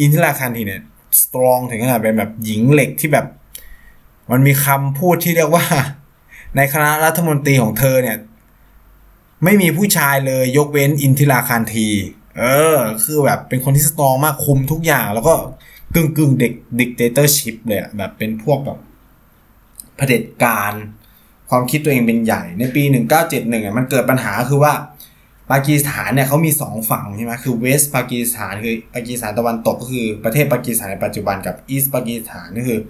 [0.00, 0.82] อินทิราคานธีเนี่ย
[1.20, 3.26] strong ถึงขนาดเป็นแบบหญิงเหล็กที่แบบ
[4.30, 5.64] มันมีคำพูดที่เรียกว่า
[6.56, 8.16] ในคณะรัฐมนตรีของเธอเนี่ย
[9.44, 11.88] ไม่มีผู้ชายเลยยกเว้นอินทิราคานธี
[12.38, 12.44] เอ
[12.76, 15.34] อ คือแบบเป็นคนที่ strong มากคุมทุกอย่างแล้วก็
[15.94, 18.78] กึ่งกึ่ง dictatorship เลยอะแบบเป็นพวกแบบ
[19.96, 20.72] เผด็จการ
[21.50, 24.72] ความคิดตัวเองเป็นใหญ่ในปี 1971เนี่ยมันเกิดปัญหาคือว่า
[25.50, 32.80] ปากีสถานเนี่ยเขามี 2 ฝั่งใช่ไหมคือ West ปากีสถานคือปากีสถานตะวันตกก็คือประเทศปากีสถานในปัจจุบันกับ East ปากีสถานก็คือ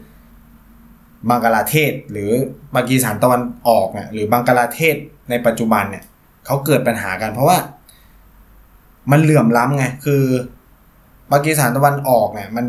[1.29, 2.31] บังกลาเทศ หรือ
[2.75, 4.97] ปากีสถานตะวันออกเนี่ยหรือบังกลาเทศ
[5.31, 6.05] ในปัจจุบันเนี่ย
[6.47, 7.59] เขาเกิดปัญหากันเพราะว่า
[9.11, 10.23] มันเหลื่อมล้ำไงคือ
[11.33, 12.67] ปากีสถานตะวันออกเนี่ยมัน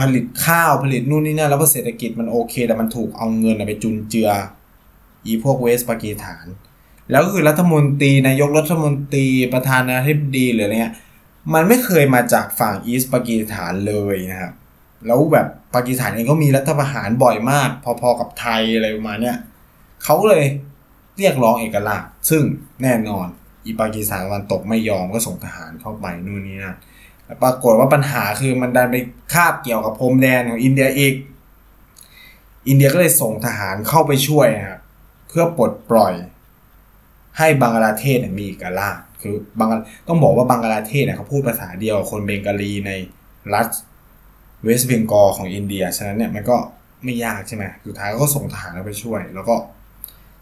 [0.00, 4.30] ผลิตข้าวผลิตนู่นนี่นั่นแล้วเศรษฐกิจมันโอเค แต่มันถูกเอาเงินไปจุนเจือ
[5.26, 6.46] อีพวกเวสต์ปากีสถาน
[7.12, 10.96] แล้วก็คือรัฐมนตรีนายกรัฐมนตรีประธานาธิบดีหรืออะไรเงี้ย
[11.54, 14.54] มันไม่เคยมาจากฝั่งอีสปากีสถานเลยนะครับ
[15.06, 17.68] แล้วแบบปากีสถานเองก็มีรัฐประหารบ่อยมาก
[18.00, 19.36] พอๆกับไทยอะไรประมาณเนี้ย
[20.04, 20.44] เขาเลย
[21.18, 22.42] เรียกร้องเอกราชซึ่ง
[22.82, 23.26] แน่นอน
[23.66, 26.76] อีปากีสถานตะวันตกไม่ยอมก็ส่งทหารเข้าไปนู่นนี่นั่น
[27.42, 28.96] ปรากฏว่าปัญหาคือมันดันไป
[29.32, 31.14] คาบเกี่ยวกับพรมแดนของอินเดียอีก
[32.68, 34.80] อินเดียก็เลยส่งทหารเข้าไปช่วยนะครับ
[35.28, 36.14] เพื่อปลดปล่อย
[37.38, 39.68] ให้บังกลาเทศมีเอกราชคือบัง
[40.08, 42.90] ต้องบอกว่าบังกลาเทศเนี่ยเขาพูดภาษาเดียวกับคนเบงกาลีใน
[43.54, 43.68] รัฐ
[44.62, 46.56] West Bengal ของอินเดีย ฉะนั้นเนี่ยมันก็
[47.04, 49.54] ไม่ยากใช่ไหมสุดท้ายก็ส่งทหารไปช่วย แล้วก็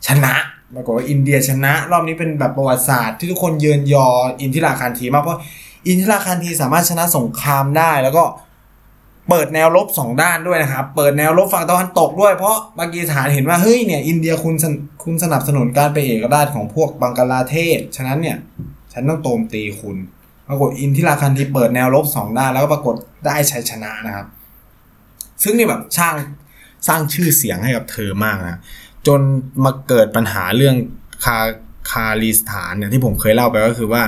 [0.07, 0.35] ชนะ
[0.75, 4.07] ปรากฏว่าอินเดียชนะ รอบนี้เป็นแบบประวัติศาสตร์ที่ทุกคนเยินยอ
[4.41, 5.41] อินทิราคานธีมากเพราะ
[5.87, 8.25] อินทิราคานธีสามารถชนะสงครามได้ แล้วก็
[9.31, 14.55] เปิดแนวรบสองด้านด้วยนะครับ เปิดแนวรบฝั่งตะวันตกด้วยเพราะปากีสถานเห็นว่าเฮ้ยเนี่ยอินเดียคุณ
[15.05, 18.37] คุณสนับสนุนการเป็นเอกราชของพวกบังกลาเทศ ฉะนั้นเนี่ย
[18.93, 19.97] ฉันต้องโจมตีคุณ
[20.49, 22.95] ปรากฏอินทิราคันที่เปิดแนวรบสองด้านแล้วก็ปรากฏ
[23.27, 24.27] ได้ชัยชนะนะครับ
[25.43, 26.15] ซึ่งนี่แบบสร้าง
[26.89, 28.59] สร้างชื่อเสียงให้กับเธอมากนะ
[29.07, 29.21] จน
[29.65, 30.77] มาเกิดปัญหาเรื่อง
[31.25, 31.39] คา
[31.91, 34.03] คาลีสถานเนี่ยที่ผมเคยเล่าไปก็คือว่า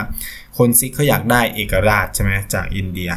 [0.59, 3.11] คนซิกเขาอยากได้เอกราชใช่ไหมจากอินเดีย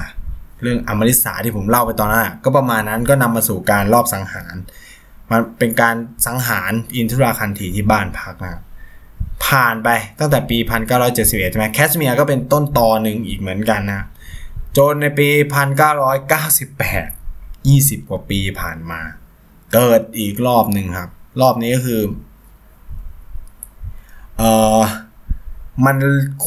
[0.61, 4.55] เรื่องอมริสาที่ผมเล่าไปตอนนั้นก็ประมาณนั้นก็นำมาสู่การรอบสังหาร
[5.31, 5.95] มันเป็นการ
[6.27, 8.61] สังหารอินทราคันทีที่บ้านพักนะ
[9.45, 9.89] ผ่านไป
[10.19, 10.57] ตั้งแต่ปี
[11.03, 14.01] 1971ใช่ไหมแคสเมียร์ก็เป็นต้นตอหนึ่งอีกเหมือนกันนะ
[14.77, 15.29] จนในปี
[16.89, 19.01] 1998 20 กว่าปีผ่านมา
[19.73, 21.09] เกิดอีกรอบหนึ่งครับ
[21.41, 22.01] รอบนี้ก็คือ
[24.37, 24.43] เอ
[24.79, 24.81] อ
[25.85, 25.95] มัน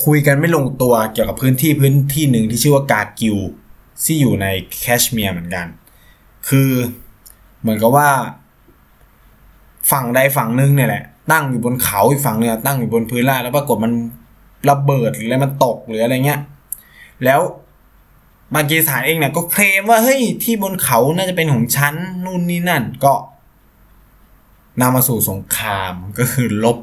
[0.05, 3.37] คุยกันไม่ลงตัวเกี่ยวกับพื้นที่พื้นที่หนึ่งที่ชื่อว่ากากิว
[4.05, 4.47] ที่อยู่ใน
[4.81, 5.67] แคชเมียร์เหมือนกัน
[6.49, 6.71] คือ
[7.61, 8.09] เหมือนกับว่า
[9.91, 13.93] ฝั่งใดฝั่งหนึงเนี่ยแหละ ตั้งอยู่บนเขาอีกฝั่งหนึงตั้งอยู่บนพื้นราบแล้วปรากฏมัน
[14.71, 16.41] ระเบิดหรืออะไรมันตกหรืออะไรเงี้ย
[17.25, 17.41] แล้ว
[18.55, 21.95] ปางกีสถานเองเนี่ยก็เคลมว่าเฮ้ยที่บนเขาน่าจะเป็นของฉัน
[22.25, 23.15] นู่นนี่นั่นก็
[24.81, 26.79] นำมาสู่สงครามก็คือลบ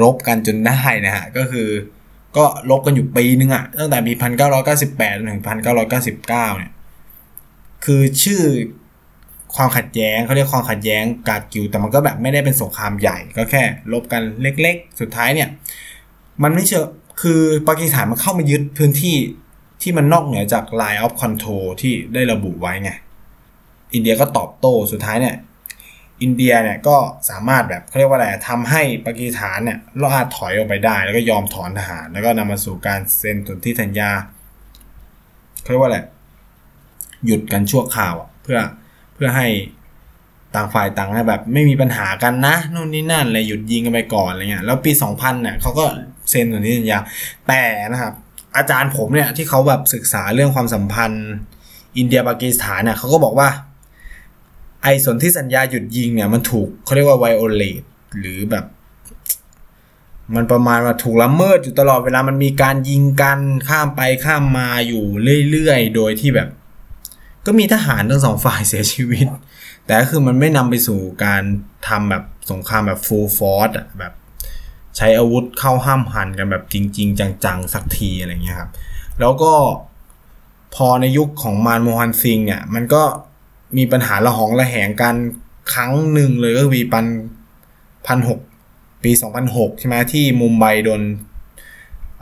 [0.00, 1.68] รบกันจนได้นะฮะ ก็คือ
[2.36, 6.72] ก็ลบกันอยู่ปีนึงอะตั้งแต่ปีพันเก้าร้อยเก้าสิบแปดถึงพันเก้าร้อยเก้าสิบเก้าเนี่ย
[7.84, 8.42] คือชื่อ
[9.56, 13.62] ความขัดแย้งเขาเรียกความขัดแย้งกาดกิวแต่มันก็แบบไม่ได้เป็นสงครามใหญ่ก็แค่
[13.92, 15.48] ลบกันเล็กๆ สุดท้ายเนี่ย
[16.42, 16.84] มันไม่เชื่อ
[17.22, 19.16] คือปากีสถานมันเข้ามายึดพื้นที่
[19.82, 22.90] ที่มันนอกเหนือจาก line of control ที่ได้ระบุไว้ไง
[23.94, 25.36] อินเดียก็ตอบโต้สุดท้ายเนี่ย
[26.22, 26.96] อินเดียเนี่ยก็
[27.30, 34.10] สามารถแบบเขาเรียกว่าอะไรทำให้ปากีสถานเนี่ยลอาดถอยออกไปได้ แล้วก็ยอมถอนทหาร แล้วก็นำมาสู่การเซ็นสนธิสัญญา
[35.60, 36.00] เขาเรียกว่าอะไร
[37.26, 38.58] หยุดกันชั่วคราวเพื่อ
[39.14, 39.48] เพื่อให้
[40.54, 45.84] ต่างฝ่ายต่างแบบ ไม่มีปัญหากันนะนู่นนี่นั่นเลยหยุดยิงกันไปก่อนอะไรเงี้ยแล้วปี 2000เนี่ยเขาก็
[46.30, 46.98] เซ็นสนธิสัญญา
[47.48, 48.14] แต่นะครับ
[48.56, 51.26] อาจารย์ผมเนี่ยที่เขาแบบศึกษาเรื่องความสัมพันธ์
[51.96, 53.48] อินเดียปากีสถานเนี่ยเขาก็บอกว่า
[54.86, 57.82] ไอ้สนธิสัญญาหยุดยิงเนี่ยมันถูกเขาเรียกว่าไวโอเลต
[58.18, 58.64] หรือแบบ
[60.34, 65.04] มันประมาณว่าถูกละเมิดอยู่ตลอดเวลามันมีการยิงกันข้ามไปข้ามมาอยู่
[65.50, 66.48] เรื่อยๆ โดยที่แบบ
[67.46, 69.26] ก็มีทหารทั้งสองฝ่ายเสียชีวิต
[69.86, 71.42] แต่ก็คือมันไม่นำไปสู่การ
[71.88, 74.12] ทำแบบสงครามแบบ full force อะแบบ
[74.96, 78.70] ใช้อาวุธเข้าห้ามหันกันแบบจริง ๆ จังๆ สักทีอะไรเงี้ยครับ
[79.20, 79.52] แล้วก็
[80.74, 83.02] พอในยุคของมานโมฮันซิงเนี่ย มันก็
[83.76, 85.14] มีปัญหาระหองระแหงกัน
[85.74, 87.06] ครั้งหนึ่งเลยก็คือปีปัน
[88.06, 88.40] พันหก
[89.04, 89.10] ปี
[89.46, 91.02] 2006 ใช่ไหมที่มุมไบโดน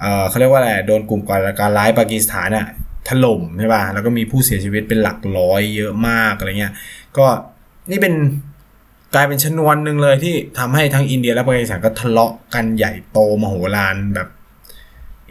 [0.00, 2.66] เออเขาเรียกว่าอะไรโดนกลุ่มก่อการร้ายปากีสถานน่ะ
[3.08, 6.72] ถล่มใช่ป่ะแล้วก็มีผู้เสียชีวิตเป็นหลักร้อยเยอะมากอะไรเงี้ย
[7.16, 7.26] ก็
[7.90, 8.14] นี่เป็น
[9.14, 14.28] กลายเป็นชนวนหนึ่งเลยที่ทำให้ทั้งอินเดียและปากีสถานก็ทะเลาะกันใหญ่โตมโหฬารแบบ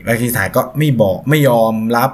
[0.08, 2.10] ปากีสถานก็ไม่บอกไม่ยอมรับ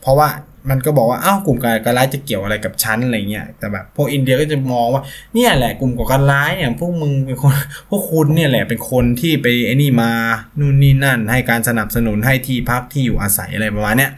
[0.00, 0.28] เพราะว่า
[0.70, 5.02] มันก็บอกว่าอ้าวกลุ่มก่อการร้ายจะเกี่ยวอะไรกับฉันอะไรเงี้ยแต่แบบพวกอินเดียก็จะมองว่า
[5.34, 7.52] เนี่ยแหละกลุ่มก่อการร้ายเนี่ยพวกมึงเป็นคน
[7.90, 10.10] พวกคุณเนี่ยแหละเป็นคนที่ไปไอ้นี่มา
[10.58, 14.10] นู่นนี่นั่น ให้การสนับสนุนให้ที่พักที่อยู่อาศัยอะไรประมาณเนี้ย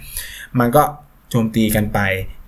[0.59, 0.82] มันก็
[1.30, 1.99] โจมตีกันไป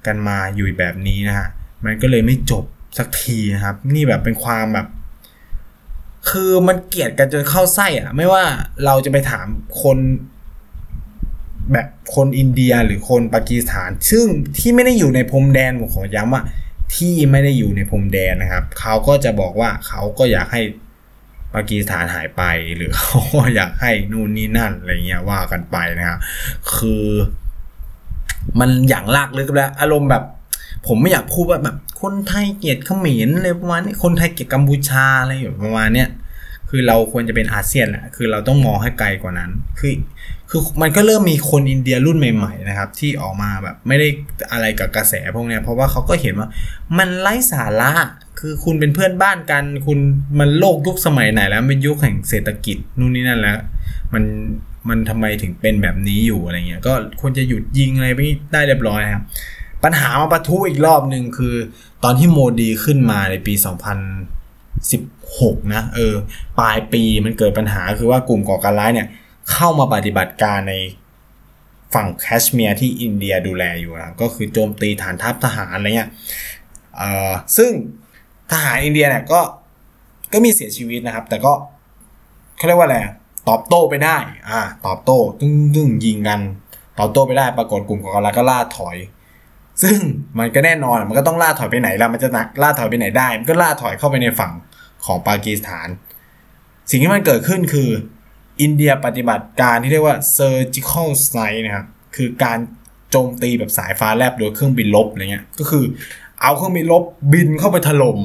[0.07, 1.49] กันมาอยู่แบบนี้นะฮะ
[1.85, 2.65] มันก็เลยไม่จบ
[2.99, 4.87] สักทีนะครับ นี่แบบเป็นความแบบ
[6.31, 8.43] คือมันเกลียดกันจนเข้าไส้อะไม่ว่า
[8.85, 9.47] เราจะไปถาม
[9.83, 9.99] คน
[11.73, 14.27] แบบคนอินเดียหรือคนปากีสถาน ซึ่ง
[14.59, 16.43] ที่ไม่ได้อยู่ในพรมแดนผมขอย้ำว่า
[16.95, 20.63] ที่ไม่ได้อยู่ในพรมแดนนะครับ เขาก็จะบอกว่าเขาก็อยากให้
[21.55, 22.43] ปากีสถานหายไป
[22.77, 26.19] หรือเขาก็อยากให้นู่นนี่นั่นอะไรเงี้ยว่ากันไปนะครับ
[26.77, 27.07] คือ
[28.59, 30.25] มันอย่างลากลึกแล้วอารมณ์แบบ
[30.87, 36.09] ผมไม่อยากพูดว่าแบบ คนไทยเกลียดเขมรอะไรประมาณนี้คนไทยเกลียดกัมพูชาอะไรอยู่ประมาณเนี้ย
[36.71, 39.93] คือเราควรจะเป็นอาเซียนแหละคือเราต้องมองให้ไกลกว่านั้น คือ
[40.51, 44.09] คือมันก็เริ่มมีคนอินเดียรุ่นใหม่ๆนะครับ ที่ออกมาแบบไม่ได้
[44.53, 46.49] อะไรกับกระแสพวกเนี้ยเพราะว่าเขาก็เห็นว่า
[46.99, 47.91] มันไร้สาระ
[48.41, 49.99] คือคุณเป็นเพื่อนบ้านกัน คุณ
[50.39, 53.59] มันโลกยุคสมัยไหนแล้วเป็นยุคแห่งเศรษฐกิจนู่นนี่นั่นแล้ว
[54.15, 54.25] มัน
[54.89, 58.21] มันทำไมถึงเป็นแบบนี้อยู่อะไรเงี้ยก็ควรจะหยุดยิงอะไรไป
[58.53, 59.25] ได้เรียบร้อยครับ
[59.85, 61.55] ปัญหามาปะทุอีกรอบหนึ่งคือ
[62.05, 63.55] ตอนที่โมดีขึ้นมาในปี
[64.43, 66.15] 2016 นะเออ
[66.61, 69.09] ปลายปีมันเกิดปัญหาคือว่ากลุ่มก่อการร้ายเนี่ย
[69.53, 70.75] เข้ามาปฏิบัติการใน
[71.95, 76.11] ฝั่งแคชเมียร์ที่อินเดียดูแลอยู่นะก็คือโจมตีฐานทัพทหารอะไรเงี้ย
[76.97, 77.71] เออซึ่ง
[78.53, 79.41] ทหารอินเดียเนี่ยก็
[80.33, 81.53] ก็มีเสียชีวิตนะครับ แต่ก็
[82.57, 82.99] เขาเรียกว่าอะไร
[83.49, 84.17] ตอบโต้ไปได้
[84.51, 86.41] อ่า ตอบโต้ตึ้งตึ้งยิงกัน
[86.99, 88.97] ตอบโต้ไปได้ ปรากฏกลุ่มก่อการร้าก็ล่าถอย
[89.83, 89.99] ซึ่ง
[90.39, 94.53] มันก็แน่นอน มันก็ต้องล่าถอยไปไหนล่ะ มันจะนักล่าถอยไปไหนได้ มันก็ล่าถอยเข้าไปในฝั่ง
[95.05, 95.89] ของปากีสถาน
[96.91, 97.91] สิ่งที่มันเกิดขึ้นคือ
[98.61, 101.87] อินเดียปฏิบัติการที่เรียกว่า surgical strike นะครับ
[102.17, 102.59] คือการ
[103.11, 105.85] โจมตีแบบสายฟ้าแลบโดยเครื่องบินลบอะไรเงี้ย ก็คือ
[106.41, 108.19] เอาเครื่องบินลบบินเข้าไปถล่ม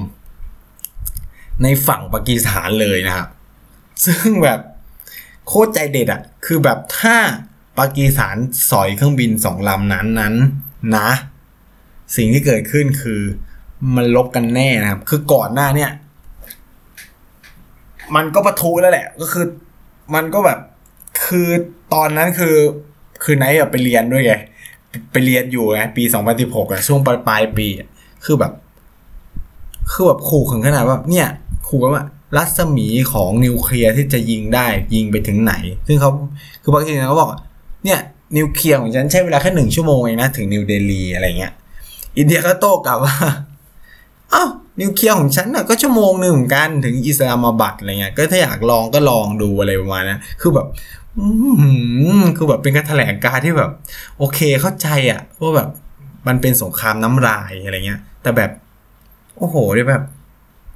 [1.64, 3.28] ในฝั่งปากีสถานเลยนะครับ
[4.06, 4.60] ซึ่งแบบ
[5.48, 7.16] โคตรใจเด็ดอะคือแบบถ้า
[7.80, 8.38] ปากีสถาน
[8.70, 10.36] สอยเครื่องบินสองลำนั้นนั้น
[10.98, 11.10] นะ
[12.16, 13.22] สิ่งที่เกิดขึ้นคือ
[13.96, 15.92] มันลบกันแน่นะครับ คือก่อนหน้าเนี่ย
[18.16, 19.46] มันก็ประทุแล้วแหละ ก็คือ
[20.14, 20.60] มันก็แบบ
[21.26, 21.50] คือ
[21.94, 22.56] ตอนนั้นคือ
[23.24, 24.34] คือไนท์ไปเรียนด้วยไง
[25.12, 27.88] ไปเรียนอยู่ไงปีสองพันสิบหกอะช่วงปลายปลายปีอะ
[28.26, 28.52] คือแบบ
[29.92, 31.28] คือแบบขู่ถึงขนาดว่าเนี่ย
[31.68, 32.06] ขู่ว่า
[32.38, 35.54] รัศมีของนิวเคลียร์ที่จะยิงได้ยิงไปถึงไหน
[35.88, 36.10] ซึ่งเขา
[36.64, 37.30] คือบางทีเขาบอก
[37.86, 38.00] เนี่ย
[38.38, 41.54] นิวเคลียร์ของฉันใช้เวลาแค่หนึ่งชั่วโมงเองนะ ถึงนิวเดลีอะไรเงี้ย
[42.18, 43.16] อินเดียก็โต้กลับว่า
[44.34, 44.50] อ้าว
[44.82, 50.68] นิวเคลียร์ของฉันน่ะก็ชั่วโมงหนึ่งเหมือนกันถึงอิสลามบัดอะไรเงี้ยก็ถ้าอยากลองก็ลองดูอะไรประมาณนั้นคือแบบ
[52.38, 53.72] คือแบบเป็นการแถลงการที่แบบ
[54.18, 55.70] โอเคเข้าใจอะว่าแบบ
[56.28, 58.52] มันเป็นสงครามน้ำลายอะไรเงี้ย แต่แบบ
[59.38, 59.56] โอ้โห
[59.90, 60.04] แบบ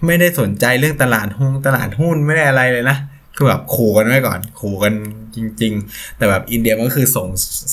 [0.05, 2.97] ไม่ได้สนใจเรื่องตลาดหุ้นตลาดหุ้นไม่ได้อะไรเลยนะ
[3.35, 4.93] คือแบบขู่กันไว้ก่อนขู่กัน
[5.35, 7.27] จริง ๆ แต่แบบอินเดียมันก็คือส่ง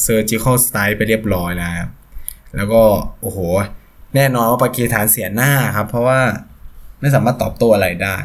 [0.07, 1.91] surgical strike ไปเรียบร้อยแล้วครับ
[2.57, 2.83] แล้วก็
[3.20, 3.39] โอ้โห
[4.17, 6.21] แน่นอนว่าปากีสถานเสียหน้าครับ เพราะว่า
[7.01, 8.17] ไม่สามารถตอบโต้อะไรได้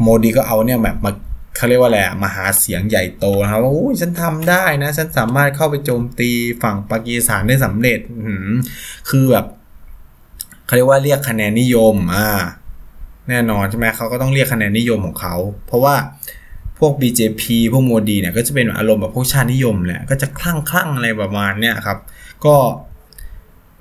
[0.00, 1.12] โมดีก็เอาเนี่ยแบบมา
[1.56, 6.30] เขาเรียกว่าอะไรมาหาเสียงใหญ่โตนะครับว่าโอ้ฉันทำได้นะ ฉันสามารถเข้าไปโจมตี
[6.62, 8.00] ฝั่งปากีสถานได้สำเร็จ
[9.10, 9.46] คือแบบ
[10.66, 12.28] เขาเรียกว่าเรียกคะแนนนิยมอ่า
[13.28, 15.34] แน่นอนใช่ไหมเขาก็ต้องเรียกคะแนนนิยมของเขา
[15.66, 15.94] เพราะว่า
[16.78, 17.42] พวก BJP
[17.72, 21.98] พวกโมดีเนี่ยก็จะเป็นอารมณ์แบบพวกชาตินิยมแหละก็จะคลั่งคลั่งอะไรประมาณเนี้ยครับ
[22.44, 22.56] ก็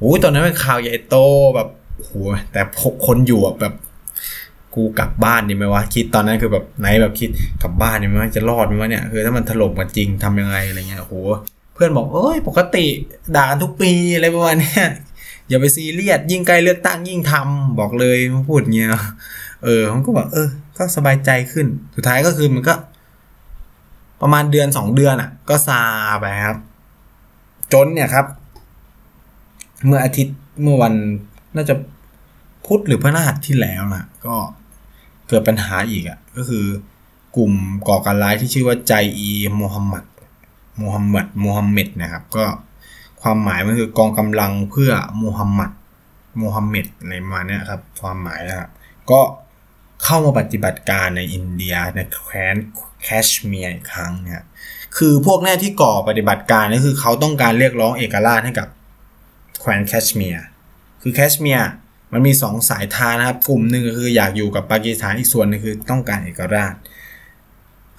[0.04, 1.18] อ้ยตอนนั้นเป็นข่าวใหญ่โต
[1.56, 2.12] แบบโห
[2.52, 2.62] แต่
[3.06, 3.74] คนอยู่แบบ
[4.76, 7.30] กูกลับบ้านดีไหมวะคิดตอนนั้นคือแบบไหนแบบคิด
[7.62, 11.16] กลับบ้านดีไหมจะรอดไหมวะเนี่ยคือถ้ามันถล่มมาจริงทำยังไงอะไรเงี้ยโห
[11.74, 12.86] เพื่อนบอกเอ้ยปกติ
[13.36, 14.74] ด่ากันทุกปีอะไรประมาณเนี้
[15.50, 18.18] อย่าไปซีเรียสยิ่งใกล้เลือกตั้งยิ่งทำบอกเลย
[18.50, 18.90] พูดเงี้ย
[19.64, 20.48] เออผมก็บอกเออ
[20.78, 22.74] ก็สบายใจขึ้น สุดท้ายก็คือมันก็
[24.22, 25.82] ประมาณเดือนสองเดือนอะ ก็ซา
[26.20, 26.58] ไปครับ
[27.74, 28.26] จนเนี่ยครับ
[29.86, 30.94] เมื่ออาทิตย์เมื่อวัน
[31.56, 31.76] น่าจะ
[32.66, 34.36] พุธหรือพฤหัสที่แล้วนะก็
[35.28, 36.66] เกิดปัญหาอีกอะก็คือ
[37.38, 37.54] กลุ่ม
[37.88, 40.06] ก่อการร้ายที่ชื่อว่าใจอีโมฮัมหมัด
[40.78, 42.46] โมฮัมหมัดโมฮัมเหม็ดนะครับ ก็
[43.22, 45.72] ความหมายมันคือกองกำลังเพื่อมูฮัมหมัด
[46.42, 48.70] มูฮัมเหม็ดในมาเนี่ยครับ ความหมายนะครับ
[49.12, 49.22] ก็
[50.04, 52.56] เข้ามาปฏิบัติการในอินเดียในแคว้น
[53.04, 54.44] แคชเมียร์อีกครั้งเนี่ย
[54.98, 58.68] คือพวกเนี้ยที่ก่อปฏิบัติการนี่คือเขาต้องการเรียกร้องเอกราชให้กับ
[59.60, 60.46] แคว้นแคชเมียร์
[61.02, 61.70] คือแคชเมียร์
[62.14, 66.74] มันมีสองสายทางนะครับ กลุ่มหนึ่งคืออยากอยู่กับปากีสถานอีกส่วนนึงคือต้องการเอกราช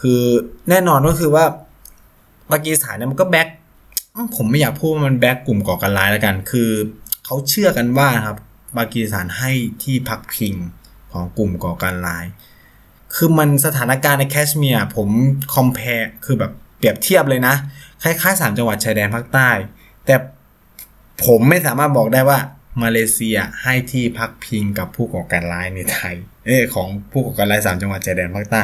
[0.01, 0.23] คือ
[0.69, 1.45] แน่นอนก็คือว่า
[2.53, 3.49] ปากีสถานเนี่ยมันก็ back
[4.37, 6.71] ผมไม่อยากพูดว่ามัน back กลุ่มก่อการร้ายแล้วกัน คือ
[7.25, 8.39] เขาเชื่อกันว่าครับ
[8.79, 9.51] ปากีสถานให้
[9.83, 10.55] ที่พักพิง
[11.13, 12.25] ของกลุ่มก่อการร้าย
[13.15, 15.09] คือมันสถานการณ์ในแคชเมียร์ผม
[15.55, 17.55] compare คือแบบเปรียบเทียบเลยนะ
[18.03, 19.51] คล้ายๆสามจังหวัดชายแดนภาคใต้
[20.07, 20.15] แต่
[21.27, 22.39] ผมไม่สามารถบอกได้ว่า
[22.83, 26.15] มาเลเซียให้ที่พักพิงกับผู้ก่อการร้ายในไทย
[26.47, 28.61] เออของผู้ก่อการร้ายสามจังหวัดชายแดนภาคใต้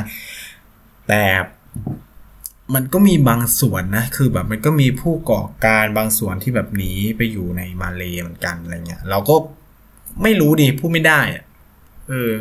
[1.08, 1.24] แต่
[2.74, 9.34] มันก็มีบางส่วนนะ คือแบบมันก็มีผู้ก่อการบางส่วนที่แบบหนีไปอยู่ในมาเลเหมือนกันอะไรเงี้ย เราก็
[10.22, 11.20] ไม่รู้ดิพูดไม่ได้
[12.08, 12.32] เออ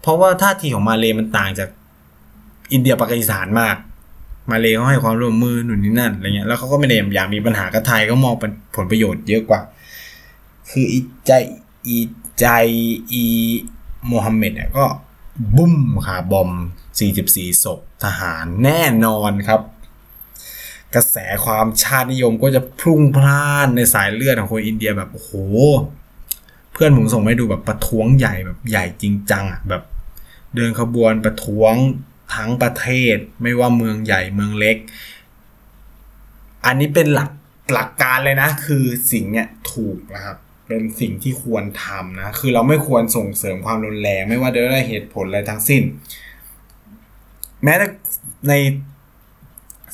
[0.00, 1.68] เพราะว่าท่าทีของมาเลมันต่างจาก
[2.72, 3.76] อินเดียปากีสถานมาก
[4.50, 9.60] มาเลเขาให้ความร่วมมือหนุนนี่นั่นอะไรเงี้ยแล้วเขาก็ไม่ได้อยากมีปัญหากับไทยก็มองเป็นผลประโยชน์เยอะกว่า
[10.70, 11.32] คืออีใจ
[11.88, 11.98] อี
[12.40, 12.46] ใจ
[13.12, 13.24] อี
[14.06, 14.84] โมฮัมเหม็ดเนี่ยก็
[15.56, 15.76] บุ้ม
[16.06, 16.50] ค่ะบอม
[17.06, 19.60] 44ศพทหารแน่นอนครับ
[20.94, 25.32] กระแสความชาตินิยมก็จะพุ่งพล่านในสายเลือดของคนอินเดียแบบโอ้โห
[26.72, 29.82] เพื่อนผมส่งให้ดูแบบประท้วงใหญ่แบบใหญ่จริงจังอะแบบ
[30.54, 31.74] เดินขบวนประท้วง
[32.34, 34.76] ทั้งประเทศ ไม่ว่าเมืองใหญ่เมืองเล็ก
[36.66, 37.30] อันนี้เป็นหลัก
[37.72, 45.82] หลักการเลยนะ คือสิ่งเนี้ยถูกนะครับเป็นสิ่งที่ควรทำนะ คือเราไม่ควรส่งเสริมความรุนแรง ไม่ว่าด้วยเหตุผลอะไรทั้งสิ้น
[47.64, 47.86] แม้แต่
[48.48, 48.52] ใน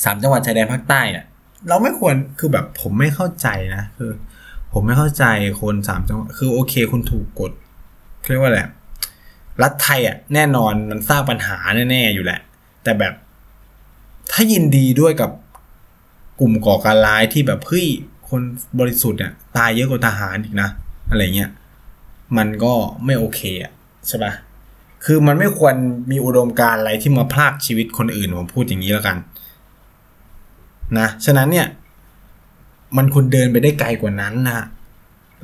[0.05, 1.25] สามจังหวัดชายแดนภาคใต้อะ
[1.69, 4.11] เราไม่ควรคือแบบผมไม่เข้าใจนะคือ
[4.73, 5.25] ผมไม่เข้าใจ
[5.61, 7.53] คนสามจังหวัดคือโอเคคุณถูกกด
[8.31, 8.61] เรียกว่าอะไร
[9.63, 11.57] รัฐไทยอะแน่นอนมันสร้างปัญหา
[11.91, 12.41] แน่ๆอยู่แหละ
[12.83, 13.15] แต่แบบ
[14.33, 15.31] ถ้ายินดีด้วยกับ
[16.41, 17.87] กลุ่มก่อการร้ายที่แบบเฮ้ย
[18.29, 18.41] คน
[18.79, 20.69] บริสุทธิ์เนี่ยตายเยอะกว่าทหารอีกนะ
[21.11, 21.51] อะไรเงี้ย
[22.37, 22.73] มันก็
[23.05, 23.73] ไม่โอเคอะ
[24.09, 24.33] ใช่ปะ
[25.05, 25.75] คือมันไม่ควร
[26.11, 29.17] มีอุดมการอะไรที่มาพลากชีวิตคนอื่นผมพูดอย่างนี้แล้วกัน
[30.99, 31.67] นะฉะนั้นเนี่ย
[32.97, 34.67] มันควรเดินไปได้ไกลกว่านั้นนะ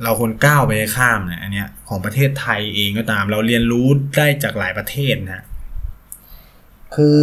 [0.03, 3.87] เราควรก้าวไปข้ามเนี่ยอันเนี้ยของประเทศไทยเองก็ตาม เราเรียนรู้
[4.17, 5.43] ได้จากหลายประเทศนะ
[6.95, 7.17] คือ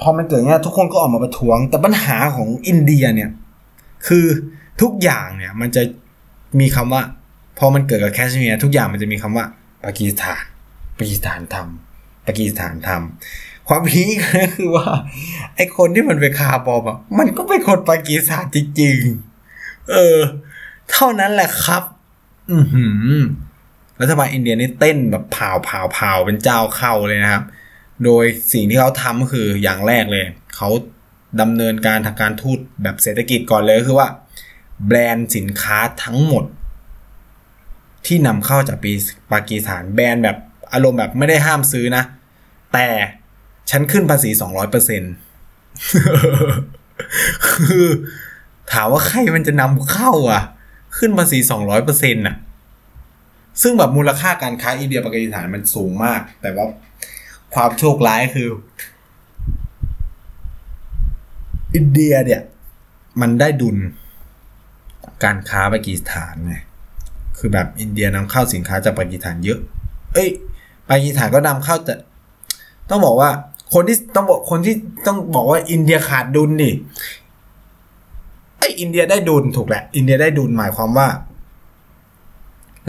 [0.00, 3.30] พอมันเกิดเงี้ยทุกคนก็ออกมาประท้วง แต่ปัญหาของอินเดียเนี่ย
[4.06, 4.26] คือ
[4.82, 5.82] ทุกอย่างเนี่ยมันจะ
[6.60, 7.02] มีคำว่า
[7.58, 9.44] พอมันเกิดกับแคชเมียร์ทุกอย่างมันจะมีคำว่า
[9.84, 10.44] ปากีสถาน
[10.98, 14.88] ปากีสถานทำปากีสถานทำความพีคก็คือว่า
[15.56, 20.18] ไอคนที่มันไปคาบอมอะมันก็เป็นคนปากีสถานจริงๆเออ
[20.90, 21.82] เท่านั้นแหละครับ
[22.52, 22.84] อือหื
[23.16, 23.20] อ
[24.00, 27.44] รัฐบาลอินเดียนี่เต้นแบบเผาเผาเผาเป็นเจ้าเข้าเลยนะครับ
[28.04, 30.24] โดยสิ่งที่เขาทำก็คืออย่างแรกเลย
[30.56, 30.68] เขา
[31.40, 34.08] ดำเนินการทางการทูตแบบเศรษฐกิจก่อนเลยคือว่า
[34.86, 36.44] แบรนด์สินค้าทั้งหมด
[38.06, 38.92] ที่นำเข้าจากปี
[39.32, 40.38] ปากีสถานแบรนด์แบบ
[40.72, 42.04] อารมณ์แบบไม่ได้ห้ามซื้อนะ
[42.72, 42.88] แต่
[43.70, 45.02] ฉันขึ้นภาษี200%อ
[47.48, 47.86] คือ
[48.72, 50.42] ถามว่าใครมันจะนำเข้าอะ
[50.98, 52.36] ขึ้นภาษีสองร้อยเปอร์เซ็นต์อะ
[53.62, 56.66] ซึ่งแบบมูลค่าการค้าอินเดียปากีสถานมันสูงมาก แต่ว่า
[57.54, 58.48] ความโชคร้ายคือ
[61.74, 62.40] อินเดียเนี่ย
[63.20, 63.76] มันได้ดุล
[65.24, 66.56] การค้าปากีสถานไง
[67.38, 69.58] คือแบบอินเดียนำเข้าสินค้าจากปากีสถานเยอะ
[70.14, 70.28] เอ้ย
[70.90, 71.94] ปากีสถานก็นำเข้าแต่
[72.90, 73.30] ต้องบอกว่า
[73.74, 74.74] คนที่ต้องบอกคนที่
[75.06, 76.72] ต้องบอกว่าอินเดียขาดดุลนี่
[78.62, 81.08] ไออินเดียได้ดุลถูกแหละ อินเดียได้ดุลหมายความว่า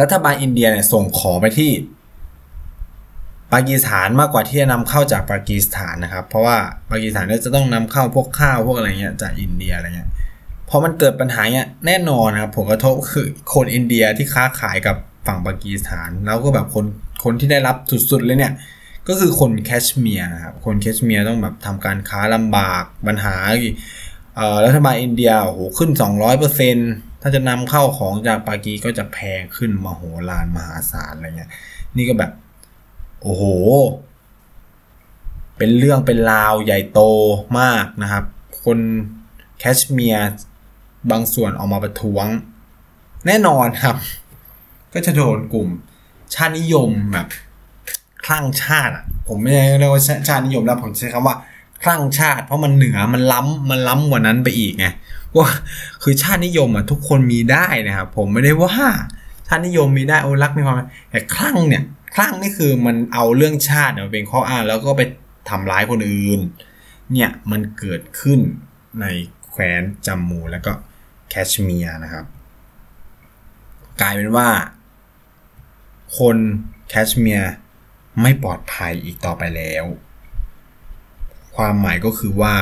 [0.02, 1.72] รัฐบาลอินเดียเนี่ยส่งของไปที่
[3.54, 6.58] ปากีสถานมากกว่าที่จะนำเข้าจากปากีสถานนะครับ เพราะว่า
[6.92, 10.10] ปากีสถานเนี่ยจะต้องนำเข้าพวกข้าวพวกอะไรเงี้ยจากอินเดียอะไรเงี้ย
[10.70, 14.96] พอมันเกิดปัญหาเนี่ยแน่นอนนะครับผลกระทบคือคนอินเดียที่ค้าขายกับ
[15.28, 16.86] ฝั่งปากีสถาน แล้วก็แบบคน
[17.24, 17.76] คนที่ได้รับ
[18.12, 18.54] สุดๆเลยเนี่ย
[19.08, 23.66] ก็คือคนแคชเมียร์นะครับคนแคชเมียร์ต้องแบบทำการค้าลำบากปัญหาอ่อ
[24.66, 25.92] รัฐบาลอินเดียโอ้โหขึ้น
[26.56, 31.52] 200%ถ้าจะนำเข้าของจากปากีก็จะแพงขึ้นมโหฬารมหาศาลอะไรเงี้ย
[31.98, 32.32] นี่ก็แบบ
[33.22, 33.44] โอ้โห
[35.58, 37.02] เป็นเรื่องเป็นราวใหญ่โต
[37.60, 38.24] มากนะครับ
[38.64, 38.80] คน
[39.60, 40.28] แคชเมียร์
[41.12, 42.28] บางส่วนออกมาประท้วง
[43.28, 43.96] แน่นอนครับ
[44.94, 45.70] ก็จะโดนกลุ่ม
[46.34, 47.28] ชาตินิยมแบบ
[48.26, 48.94] คลั่งชาติ
[49.28, 51.36] ผมไม่ได้เรียกว่าชาตินิยมแล้วผมใช้คำว่า
[51.84, 54.88] คลั่งชาติ เพราะมันเหนือมันล้ำมันล้ำกว่านั้นไปอีกไง
[55.36, 55.48] ว่า
[56.04, 58.76] คือชาตินิยมอะทุกคนมีได้นะครับผมไม่ได้ว่า
[59.48, 60.76] ชาตินิยมมีได้โอ้รักมีความ
[61.10, 61.84] แต่คลั่งเนี่ย
[62.16, 65.02] คลั่งนี่คือมันเอาเรื่องชาติเป็นข้ออ้างแล้วก็ไป
[65.50, 66.40] ทำร้ายคนอื่น
[67.12, 68.40] เนี่ยมันเกิดขึ้น
[69.02, 69.06] ใน
[69.50, 70.72] แคว้นจัมมูแล้วก็
[71.30, 72.26] แคชเมียร์นะครับ
[74.02, 74.50] กลายเป็นว่า
[76.18, 76.38] คน
[76.90, 77.54] แคชเมียร์
[78.22, 79.86] ไม่ปลอดภัยอีกต่อไปแล้ว
[81.56, 82.54] ความหมายก็คือว่า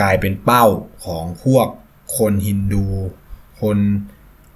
[0.00, 0.64] กลายเป็นเป้า
[1.04, 1.66] ของพวก
[2.16, 2.86] คนฮินดู
[3.60, 3.76] คน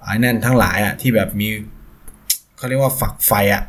[0.03, 1.47] ไอ้นั่นทั้งหลายอะที่แบบมี
[2.57, 3.63] เขาเรียกว่าฝักไฟอะ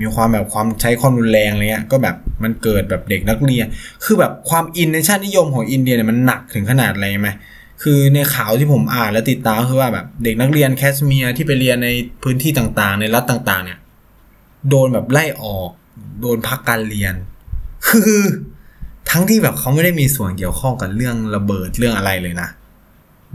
[0.00, 3.66] มีความแบบความใช้ความรุนแรงอะไรเงี้ยก็แบบมันเกิดแบบเด็กนักเรียน
[4.04, 7.30] คือแบบความ in ในชาตินิยมของอินเดียเนี่ยมันหนักถึงขนาดอะไรไหม
[7.82, 11.88] คือในข่าวที่ผมอ่านและติดตามคือว่าแบบเด็กนักเรียนแคชเมียร์ที่ไปเรียนใน
[12.22, 13.78] พื้นที่ต่างๆ ในรัฐต่างๆ เนี่ย
[14.68, 15.70] โดนแบบไล่ออก
[16.20, 17.14] โดนพักการเรียน
[17.88, 18.16] คือ
[19.10, 22.48] ทั้งที่แบบเขาไม่ได้มีส่วนเกี่ยวข้องกับเรื่องระเบิดเรื่องอะไรเลยนะ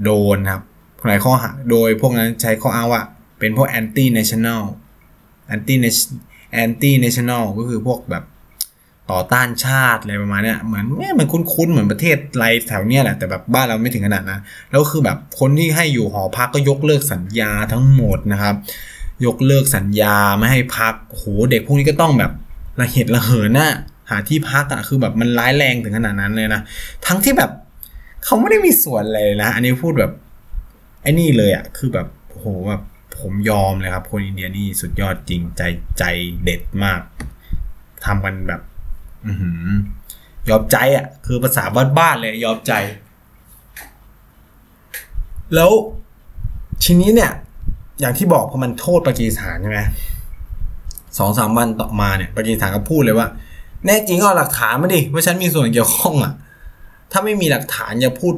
[0.04, 0.62] โดนครับ
[1.08, 3.02] หลายข้อหาโดยพวกนั้นใช้ข้ออ้างว่า
[3.40, 4.62] เป็นพวก anti national
[5.54, 5.76] anti
[6.64, 8.24] anti national ก็คือพวกแบบ
[9.12, 14.42] ต่อต้านชาติอะไรประมาณเนี้ยเหมือนแม่มันคุ้นๆเหมือนประเทศไรแถวเนี้ยแหละแต่แบบบ้านเราไม่ถึงขนาดนั้น
[14.72, 18.56] แล้วคือแบบคนที่ให้อยู่หอพักก็ยกเลิกสัญญาทั้งหมดนะครับ
[19.26, 22.32] ยกเลิกสัญญาไม่ให้พักโหเด็กพวกนี้ก็ต้องแบบ
[22.80, 23.72] ระเหตุระเหินน่ะ
[24.10, 26.62] หาที่พักอะคือแบบมันร้ายแรงถึงขนาดนั้นเลยนะ
[27.06, 27.52] ทั้งที่แบบ
[28.24, 30.12] เขาไม่ได้มีส่วนอะไรนะอันนี้พูดแบบ
[31.02, 32.82] ไอ้นี่เลยอะคือแบบโหแบบ
[33.18, 35.62] ผมยอมเลยครับ คนอินเดียนี่สุดยอดจริงใจ
[36.00, 36.04] ใจ
[36.44, 37.02] เด็ดมาก
[38.06, 38.62] ทำกันแบบ
[39.26, 39.32] อื
[40.50, 41.64] ยอมใจอะ่ะ คือภาษา
[41.98, 42.74] บ้านๆเลย ยอมใจ
[45.56, 45.72] แล้ว
[46.84, 47.32] ทีนี้เนี่ย
[48.00, 49.80] อย่างที่บอกพอมันโทษปากีสถานใช่ไหม
[51.18, 53.28] สองสามวันต่อมาเนี่ยปากีสถานก็พูดเลยว่า
[53.86, 56.34] แน่จริงก็หลักฐานมาดิว่าฉันมีส่วนเกี่ยวข้องอะ่ะ
[57.12, 58.34] ถ้าไม่มีหลักฐานอย่าพูด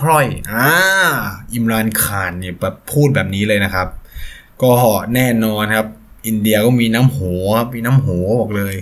[0.00, 0.66] พล่อยๆอ่า
[1.52, 3.88] อิมรานคานเนี่ยแบบพูดแบบนี้เลยนะครับ
[4.62, 4.72] ก็
[5.14, 5.88] แน่นอนครับ
[6.26, 7.18] อินเดียก็มีน้ำโห
[7.58, 8.08] ครับมีน้ำโห
[8.40, 8.74] บอกเลย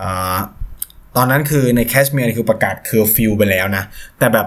[0.00, 0.38] อ่า
[1.16, 3.84] ตอนนั้นคือในแคชเมียร์คือประกาศเคอร์ฟิวไปแล้วนะ
[4.18, 4.46] แต่แบบ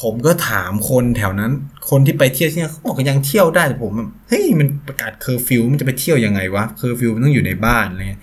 [0.00, 1.52] ผมก็ถามคนแถวนั้น
[1.90, 3.92] คนที่ไปเที่ยวที่นี่เขาบอกยังเที่ยวได้แต่ผม
[4.28, 8.22] เฮ้ยมันประกาศเคอร์ฟิวมันจะไปเที่ยวยังไงวะเคอร์ฟิวมันต้องอยู่ในบ้านอะไรเงี้ย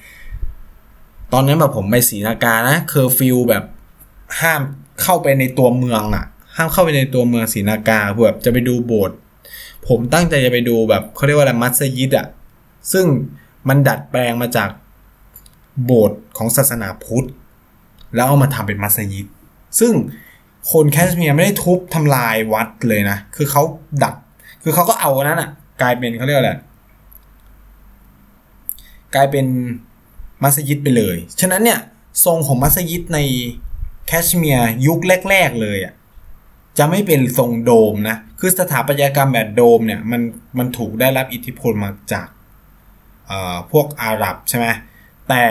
[1.33, 3.63] ตอนนั้นแบบผมไปศรีนาการ์นะเคอร์ฟิวแบบ
[4.41, 4.61] ห้าม
[5.01, 6.25] เข้าไปในตัวเมืองอะ
[6.55, 9.17] ห้ามเข้าไปในตัวเมืองศรีนาการ์เพื่อแบบจะไปดูโบสถ์
[9.87, 12.27] ผมตั้งใจจะไปดูแบบเขาเรียกว่าอะไรมัสยิดอะ
[12.91, 13.05] ซึ่ง
[13.67, 14.69] มันดัดแปลงมาจาก
[15.85, 17.27] โบสถ์ของศาสนาพุทธ
[18.15, 19.25] แล้วเอามาทำเป็นมัสยิด
[19.79, 19.93] ซึ่ง
[20.71, 23.63] คนแคชเมียร์ไม่ได้ทุบทำลายวัดเลยนะ คือเขา
[24.03, 24.15] ดัด
[24.63, 25.49] คือเขาก็เอานั้นอะ
[25.81, 26.51] กลายเป็นเขาเรียกอะไร
[29.15, 29.45] กลายเป็น
[30.43, 31.79] มัสยิดไปเลย ฉะนั้นเนี่ย
[32.25, 33.19] ทรงของมัสยิดใน
[34.07, 35.93] แคชเมียร์ยุคแรก ๆ เลยอะ
[36.77, 40.21] จะไม่เป็นทรงโดมนะ คือสถาปัตยกรรมแบบโดมเนี่ยมัน
[40.57, 42.27] มันถูกได้รับอิทธิพลมาจาก
[43.71, 44.67] พวกอาหรับใช่ไหม
[45.29, 45.43] แต่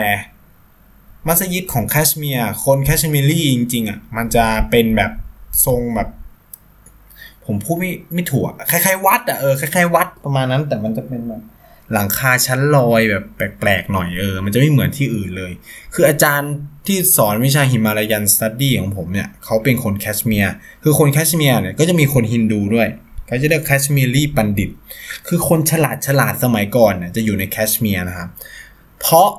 [1.27, 5.11] มัสยิดของแคชเมียร์คนแคชเมียรี่จริงๆอะมันจะเป็นแบบ
[5.65, 6.09] ทรงแบบ
[7.45, 11.41] ผมพูดไม่ไม่ถูกคล้ายๆวัดอะเออคล้ายๆวัดประมาณนั้นแต่มันจะเป็นแบบ
[11.93, 15.51] หลังคาชั้นลอยแบบแปลกๆหน่อยเออ มันจะไม่เหมือนที่อื่นเลย
[15.93, 16.53] คืออาจารย์
[16.87, 22.87] ที่สอนวิชา Himalayan Study ของผมเนี่ยเขาเป็นคนแคชเมียร์คือคนแคชเมียร์เนี่ยก็จะมีคนฮินดูด้วย
[23.27, 24.71] เขาจะเรียก Kashmiri Pandit
[25.27, 28.29] คือคนฉลาดฉลาดสมัยก่อนเนี่ยจะอยู่ในแคชเมียร์นะครับ
[29.01, 29.29] เพราะ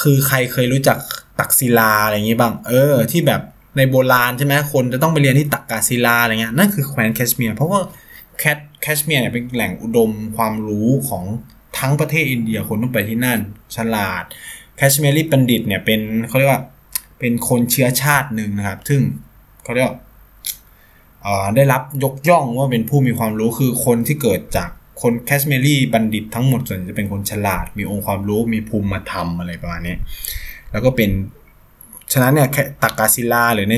[0.00, 0.98] คือใครเคยรู้จัก
[1.38, 3.40] ตักศิลาอะไรอย่างงี้บ้าง เออ ที่แบบ
[3.76, 7.80] ในโบราณใช่ไหมคนจะต้องไปเรียนที่ตักกาศิลาอะไรเงี้ยนั่นคือแคว้นแคชเมียร์เพราะว่า
[8.38, 11.24] แคชแคชเมียร์เนี่ยเป็นแหล่งอุดมความรู้ของ
[11.78, 13.40] ทั้งประเทศอินเดียคนต้องไปที่นั่น
[13.76, 14.24] ฉลาด
[14.76, 16.62] Kashmiri Pandit เนี่ยเป็นเขาเรียกว่า
[17.18, 19.00] เป็นคนเชื้อชาติหนึ่งนะครับ ซึ่ง
[19.62, 19.92] เขาเรียก
[21.56, 24.70] ได้รับยกย่องว่าเป็นผู้มีความรู้คือคนที่เกิดจาก
[25.02, 29.94] คน Kashmiri Pandit ทั้งหมดล้วนจะเป็นคนฉลาด มีองค์ความรู้มีภูมิธรรมอะไรประมาณนี้
[30.70, 31.10] แล้วก็เป็น
[32.12, 32.48] ฉะนั้นเนี่ย
[32.82, 33.74] ตักกาศิลาหรือใน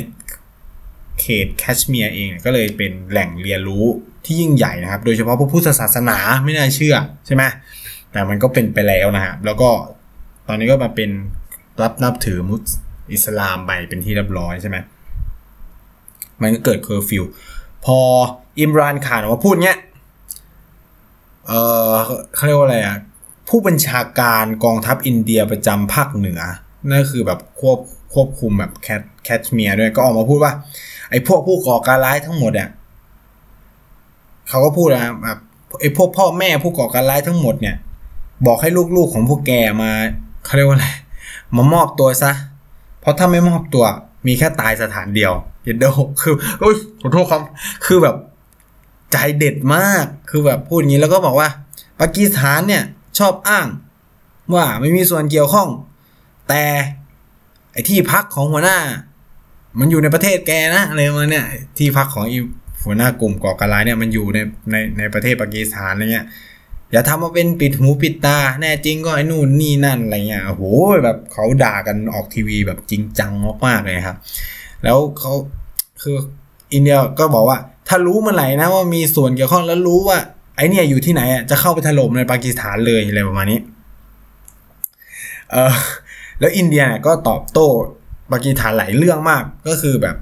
[1.20, 3.84] เขตแคชเมียร์เองก็เลยเป็นแหล่งเรียนรู้
[4.24, 6.96] ที่ยิ่งใหญ่นะครับ โดยเฉพาะพระพุทธศาสนาไม่น่าเชื่อ
[7.26, 7.42] ใช่ไหม
[8.12, 9.70] แต่มันก็เป็นไปแล้วนะครับแล้วก็
[10.48, 11.10] ตอนนี้ก็มาเป็น
[11.82, 12.62] รับนับถือมุส
[13.12, 14.76] อิสลามไปเป็นที่เรียบร้อยใช่ไหม
[16.42, 17.24] มันก็เกิดเคอร์ฟิว
[17.84, 17.98] พอ
[18.58, 19.78] อิมรานคานออกมาพูดเนี้ย
[21.46, 21.52] เอ
[21.90, 21.92] อ
[22.34, 22.96] เขาเรียกว่าอะไรอะ
[23.48, 26.40] ผู้บัญชาการกองทัพอินเดียประจำภาคเหนือ
[26.90, 27.78] นั่นคือแบบควบ
[28.14, 30.52] ควบคุมแบบแคทแคทเมียด้วยก็ออกมาพูดว่า
[31.10, 32.68] ไอ้พวกผู้ก่อการร้ายทั้งหมดอะ
[34.48, 35.38] เขาก็พูดนะแบบ
[35.80, 37.76] ไอ้พวกพ่อแม่ผู้ก่อการร้ายทั้งหมดเนี่ย
[38.46, 39.90] บอกให้ลูกๆของพวกแกมา
[40.44, 40.88] เขาเรียกว่าอะไร
[41.56, 42.32] มามอบตัวซะ
[43.00, 43.84] เพราะถ้าไม่มอบตัว
[44.26, 45.32] มีแค่ตายสถานเดียว
[45.64, 45.84] เย็นเด
[46.20, 47.42] คือโอ้ยขอโทษครับ
[47.86, 48.16] คือแบบ
[49.12, 51.48] ใจเด็ดมากคือแบบพูดอย่างนี้แล้วก็บอกว่า
[52.00, 52.84] ปากีสถานเนี่ย
[53.18, 53.66] ชอบอ้าง
[54.54, 55.68] ว่าไม่มีส่วนเกี่ยวข้อง
[56.48, 56.64] แต่
[57.72, 58.78] ไอที่พักของหัวหน้า
[59.78, 61.46] มันอยู่ในประเทศแกนะอะไรมาเนี่ย
[61.78, 62.38] ที่พักของอี
[62.84, 64.38] หัวหน้ากลุ่มก่อการร้ายเนี่ยมันอยู่ใน
[64.70, 66.26] ในในประเทศปากีสถานอะไรเงี้ย
[66.92, 70.62] อย่าทำมาเป็นปิดหูปิดตา แน่จริงก็ไอ้นู่นนี่นั่นอะไรเงี้ยโอ้โห
[71.04, 73.32] แบบเขาด่ากันออกทีวีแบบจริงจัง
[73.66, 74.16] มากๆเลยครับ
[74.84, 75.32] แล้วเขา
[76.02, 76.16] คือ
[76.72, 80.18] อินเดียก็บอกว่า ถ้ารู้เมื่อไหร่นะว่ามีส่วนเกี่ยวข้องแล้วรู้ว่า
[80.56, 83.60] ไอเนี่ยอยู่ที่ไหนอะจะเข้าไปถล่มในปากีสถานเลยอะไรประมาณนี้
[85.52, 85.74] เออ
[86.40, 87.68] แล้วอินเดียก็ตอบโต้
[88.32, 90.16] ปากีสถานหลายเรื่องมากก็คือแบบ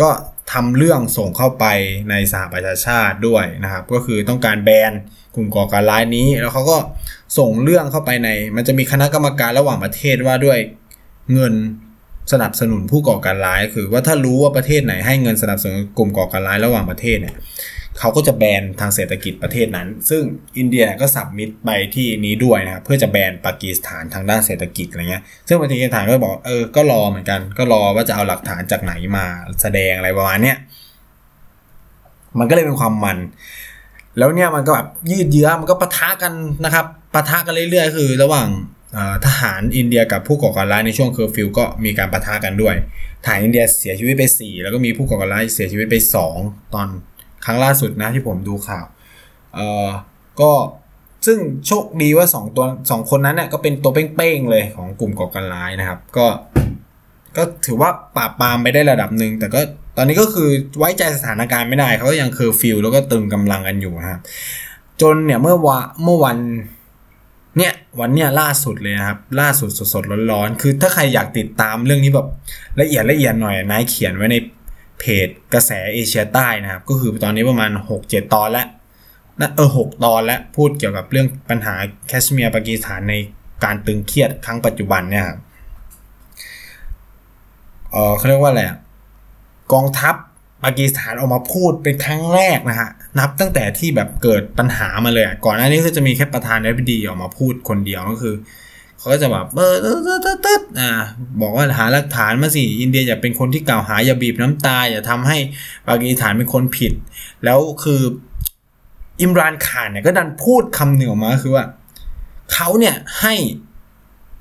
[0.00, 0.10] ก็
[0.52, 1.64] ทำเรื่องส่งเข้าไป
[2.10, 4.92] ในสหประชาชาติด้วยนะครับ ก็คือต้องการแบน
[5.34, 6.76] กลุ่มก่อการร้ายนี้ แล้วเขาก็
[7.38, 10.58] ส่งเรื่องเข้าไปใน มันจะมีคณะกรรมการระหว่างประเทศว่าด้วย
[11.32, 11.54] เงิน
[12.32, 17.36] สนับสนุนผู้ก่อการร้าย คือว่าถ้ารู้ว่าประเทศไหนให้เงินสนับสนุนกลุ่มก่อการร้ายระหว่างประเทศเนี่ย
[17.98, 20.22] เขาก็จะแบนทางเศรษฐกิจประเทศนั้น ซึ่ง
[20.58, 29.24] อินเดียก็สับมิดไปที่นี้ด้วยนะครับเพื่อจะแบนปากีสถานทางด้านเศรษฐกิจอะไรเงี้ย ซึ่งปากีสถานก็บอกเออ ก็รอเหมือนกัน ก็รอว่าจะเอาหลักฐานจากไหนมา
[29.62, 30.56] แสดงอะไรประมาณเนี้ย
[32.38, 33.18] มันก็เลยเป็นความมัน
[34.18, 36.32] แล้วเนี่ยมันก็แบบยืดเยื้อมันก็ปะทะกัน
[36.64, 38.48] นะครับปะทะกันเรื่อยๆ คือ ระหว่าง
[39.26, 42.74] ทหารอินเดียกับผู้ก่อการร้ายในช่วงเคอร์ฟิวก็มีการปะทะกันด้วย
[43.24, 45.96] ทหารอินเดียเสียชีวิตไป 4 แล้วก็มีผู้ก่อการร้ายเสียชีวิตไป
[46.34, 46.88] 2 ตอน
[47.44, 48.84] ครั้งล่าสุดนะที่ผมดูข่าว
[49.54, 49.88] เอ่อ
[50.40, 50.50] ก็
[51.26, 56.26] ซึ่งโชคดีว่า 2 ตัว 2 คนนั้นเนี่ยก็เป็นตัวเป้งๆเลยของกลุ่มก่อการร้ายนะครับ ก็
[57.36, 59.60] ก็ถือว่าปราบปรามไปได้ระดับหนึ่งแต่ก็
[59.96, 64.20] ตอนนี้ก็คือไว้ใจสถานการณ์ไม่ได้เขายังเคอร์ฟิวแล้วก็ตึงกำลังกันอยู่นะครับ
[65.00, 66.38] จนเนี่ยเมื่อวะเมื่อวัน
[67.58, 72.28] เนี่ยวันเนี้ยล่าสุดเลยนะครับ ล่าสุดสดๆร้อนๆคือถ้าใครอยากติดตามเรื่องนี้แบบ
[72.80, 74.36] ละเอียดละเอียดหน่อยนายเขียนไว้ใน
[74.98, 77.70] เพจกระแสเอเชียใต้นะครับ ก็คือตอนนี้ประมาณ
[78.02, 78.66] 6-7 ตอนแล้ว
[79.40, 81.74] นะเออหตอนแล้วพูดเกี่ยวกับเรื่องปัญหา
[82.08, 83.14] แคชเมียร์ปากีสถานใน
[83.64, 85.38] การตึงเครียดครั้งปัจจุบันเนี่ยครับ
[87.92, 88.62] เออเขาเรียกว่าอะไร
[89.72, 90.14] กองทัพ
[90.64, 98.34] ปากีสถานออกมาพูดเป็นครั้งแรกนะฮะนับตั้งแต่ที่แบบเกิดปัญหามาเลยก่อนหน้านี้ก็จะมีแค่ประธานาธิบดีออกมาพูดคนเดียวก็คือ
[98.98, 100.92] เขาก็จะแบบเออตึ๊ดตึ๊ดอ่า
[101.40, 105.38] บอกว่าหาหลักฐานมาสิอินเดียอย่าเป็นคนที่กล่าวหาอย่าบีบน้ำตาอย่าทำให้
[105.88, 106.92] ปากีสถานเป็นคนผิด
[107.44, 108.00] แล้วคือ
[109.20, 111.64] อิมรานขานเนี่ยก็ดันพูดคำหนึ่งออกมาคือว่า
[112.52, 113.34] เขาเนี่ยให้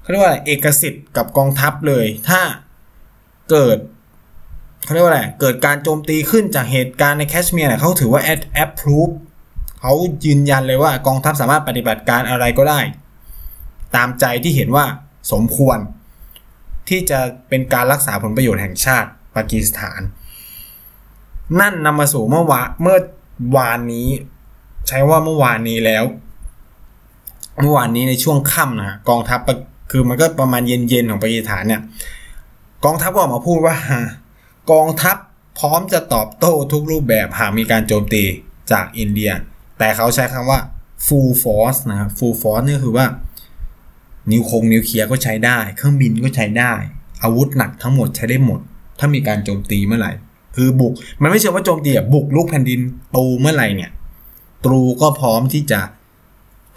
[0.02, 2.42] เขาเรียกว่าเอกสิทธิ์กับกองทัพเลย ถ้า
[3.52, 3.78] เกิด
[4.84, 9.10] เขาเรียกว่าอะไรเกิดการโจมตีขึ้นจากเหตุการณ์ในแคชเมียร์เนี่ยเขาถือว่าแอดแอปพรูฟ
[9.82, 9.94] เขา
[10.26, 12.80] ยืนยันเลยว่ากองทัพสามารถปฏิบัติการอะไรก็ได้
[13.96, 14.86] ตามใจที่เห็นว่า
[15.32, 15.78] สมควร
[16.90, 17.20] ที่จะ
[17.50, 20.02] เป็นการรักษาผลประโยชน์แห่งชาติปากีสถาน
[21.60, 22.98] นั่นนำมาสู่เมื่อวานเมื่อ
[23.58, 24.08] วานนี้
[24.88, 26.04] ใช้ว่าเมื่อวานนี้แล้ว
[27.62, 29.40] เมื่อวานนี้ในช่วงค่ำนะกองทัพ
[29.92, 31.82] คือมันก็ประมาณเย็นๆของปากีสถานเนี่ย
[32.86, 33.76] กองทัพก็ออกมาพูดว่า
[34.72, 35.18] กองทัพ
[35.60, 38.24] พร้อมจะตอบโต้ทุกรูปแบบหากมีการโจมตี
[38.72, 39.32] จากอินเดีย
[39.80, 40.60] แต่เขาใช้คำว่า
[41.06, 43.06] full force นะครับ full force นี่คือว่า
[44.32, 46.74] นิวคงนิวเคลียร์ก็ใช้ได้ เครื่องบินก็ใช้ได้
[47.24, 48.60] อาวุธหนักทั้งหมดใช้ได้หมด
[49.00, 50.12] ถ้ามีการโจมตีเมื่อไหร่
[50.56, 52.80] คือบุก มันไม่ใช่ว่าโจมตีบุกลูกแผ่นดิน
[53.16, 53.92] ตูเมื่อไหร่เนี่ย
[54.66, 55.82] ตูก็พร้อมที่จะ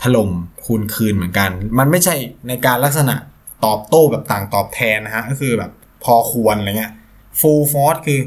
[0.02, 0.30] ถล่ม
[0.64, 2.14] คูณคืนเหมือนกัน มันไม่ใช่
[2.48, 3.16] ในการลักษณะ
[3.64, 5.70] ตอบโต้แบบต่างตอบแทนนะฮะ ก็คือแบบ
[6.04, 6.92] พอควรอะไรเงี้ย
[7.40, 8.20] full force คือ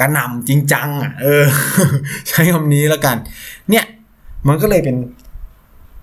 [0.00, 1.44] กระหนำจริงจังอะเออ
[2.28, 3.16] ใช้คำนี้แล้วกัน
[3.70, 3.84] เนี่ย
[4.48, 4.96] มันก็เลยเป็น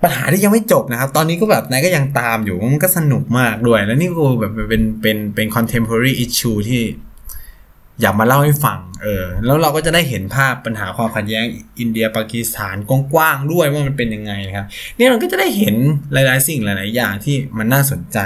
[0.03, 6.83] ปัญหาที่ยังไม่จบนะครับ ตอนนี้ก็แบบนายก็ยังตามอยู่มันก็สนุกมากด้วย แล้วนี่ก็แบบเป็นเป็นเป็น contemporary issue ที่
[8.01, 11.45] อยากมาเล่าให้ฟัง เออ แล้วเราก็จะได้เห็นภาพปัญหาความขัดแย้ง
[11.79, 14.65] อินเดียปากีสถานกว้างๆด้วยว่ามันเป็นยังไงนะครับ
[14.97, 15.75] เนี่ยมันก็จะได้เห็น
[16.13, 18.19] หลายๆ สิ่งหลาย ๆ อย่างที่มันน่าสนใจ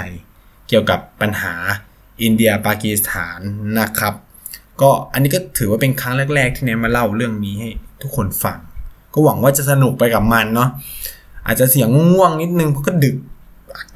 [0.68, 1.54] เกี่ยวกับปัญหา
[2.22, 3.40] อินเดียปากีสถาน
[3.80, 4.14] นะครับ
[4.80, 7.70] ก็อันนี้ก็ถือว่าเป็นครั้งแรก ๆ ที่เนยมาเล่าเรื่องนี้ให้
[8.02, 8.58] ทุกคนฟัง
[9.12, 10.68] ก็หวังว่าจะสนุกไปกับมันเนาะ
[11.46, 13.16] อาจจะเสียงง่วงนิดนึงเพราะก็ดึก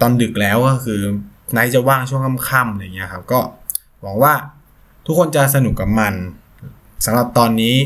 [0.00, 1.00] ตอนดึกแล้วก็คือ
[1.56, 3.40] นายจะว่างช่วงค่ำๆอะไรเงี้ยครับ ก็
[4.02, 4.34] หวังว่า
[5.06, 6.14] ทุกคนจะสนุกกับมัน
[7.04, 7.76] สำหรับตอนนี้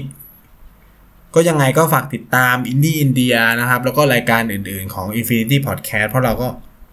[1.35, 6.49] ก็ยังไงก็ฝากติดตามอินดี้อินเดียนะครับ แล้วก็รายการอื่นๆของ Infinity Podcast เพราะเราก็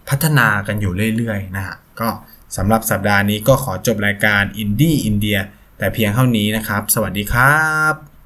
[0.08, 2.08] พัฒนากันอยู่เรื่อยๆนะฮะก็
[2.56, 5.38] สำหรับสัปดาห์นี้ก็ขอจบรายการอินดี้อินเดีย
[5.78, 8.06] แต่เพียงเท่านี้นะครับ สวัสดีครับ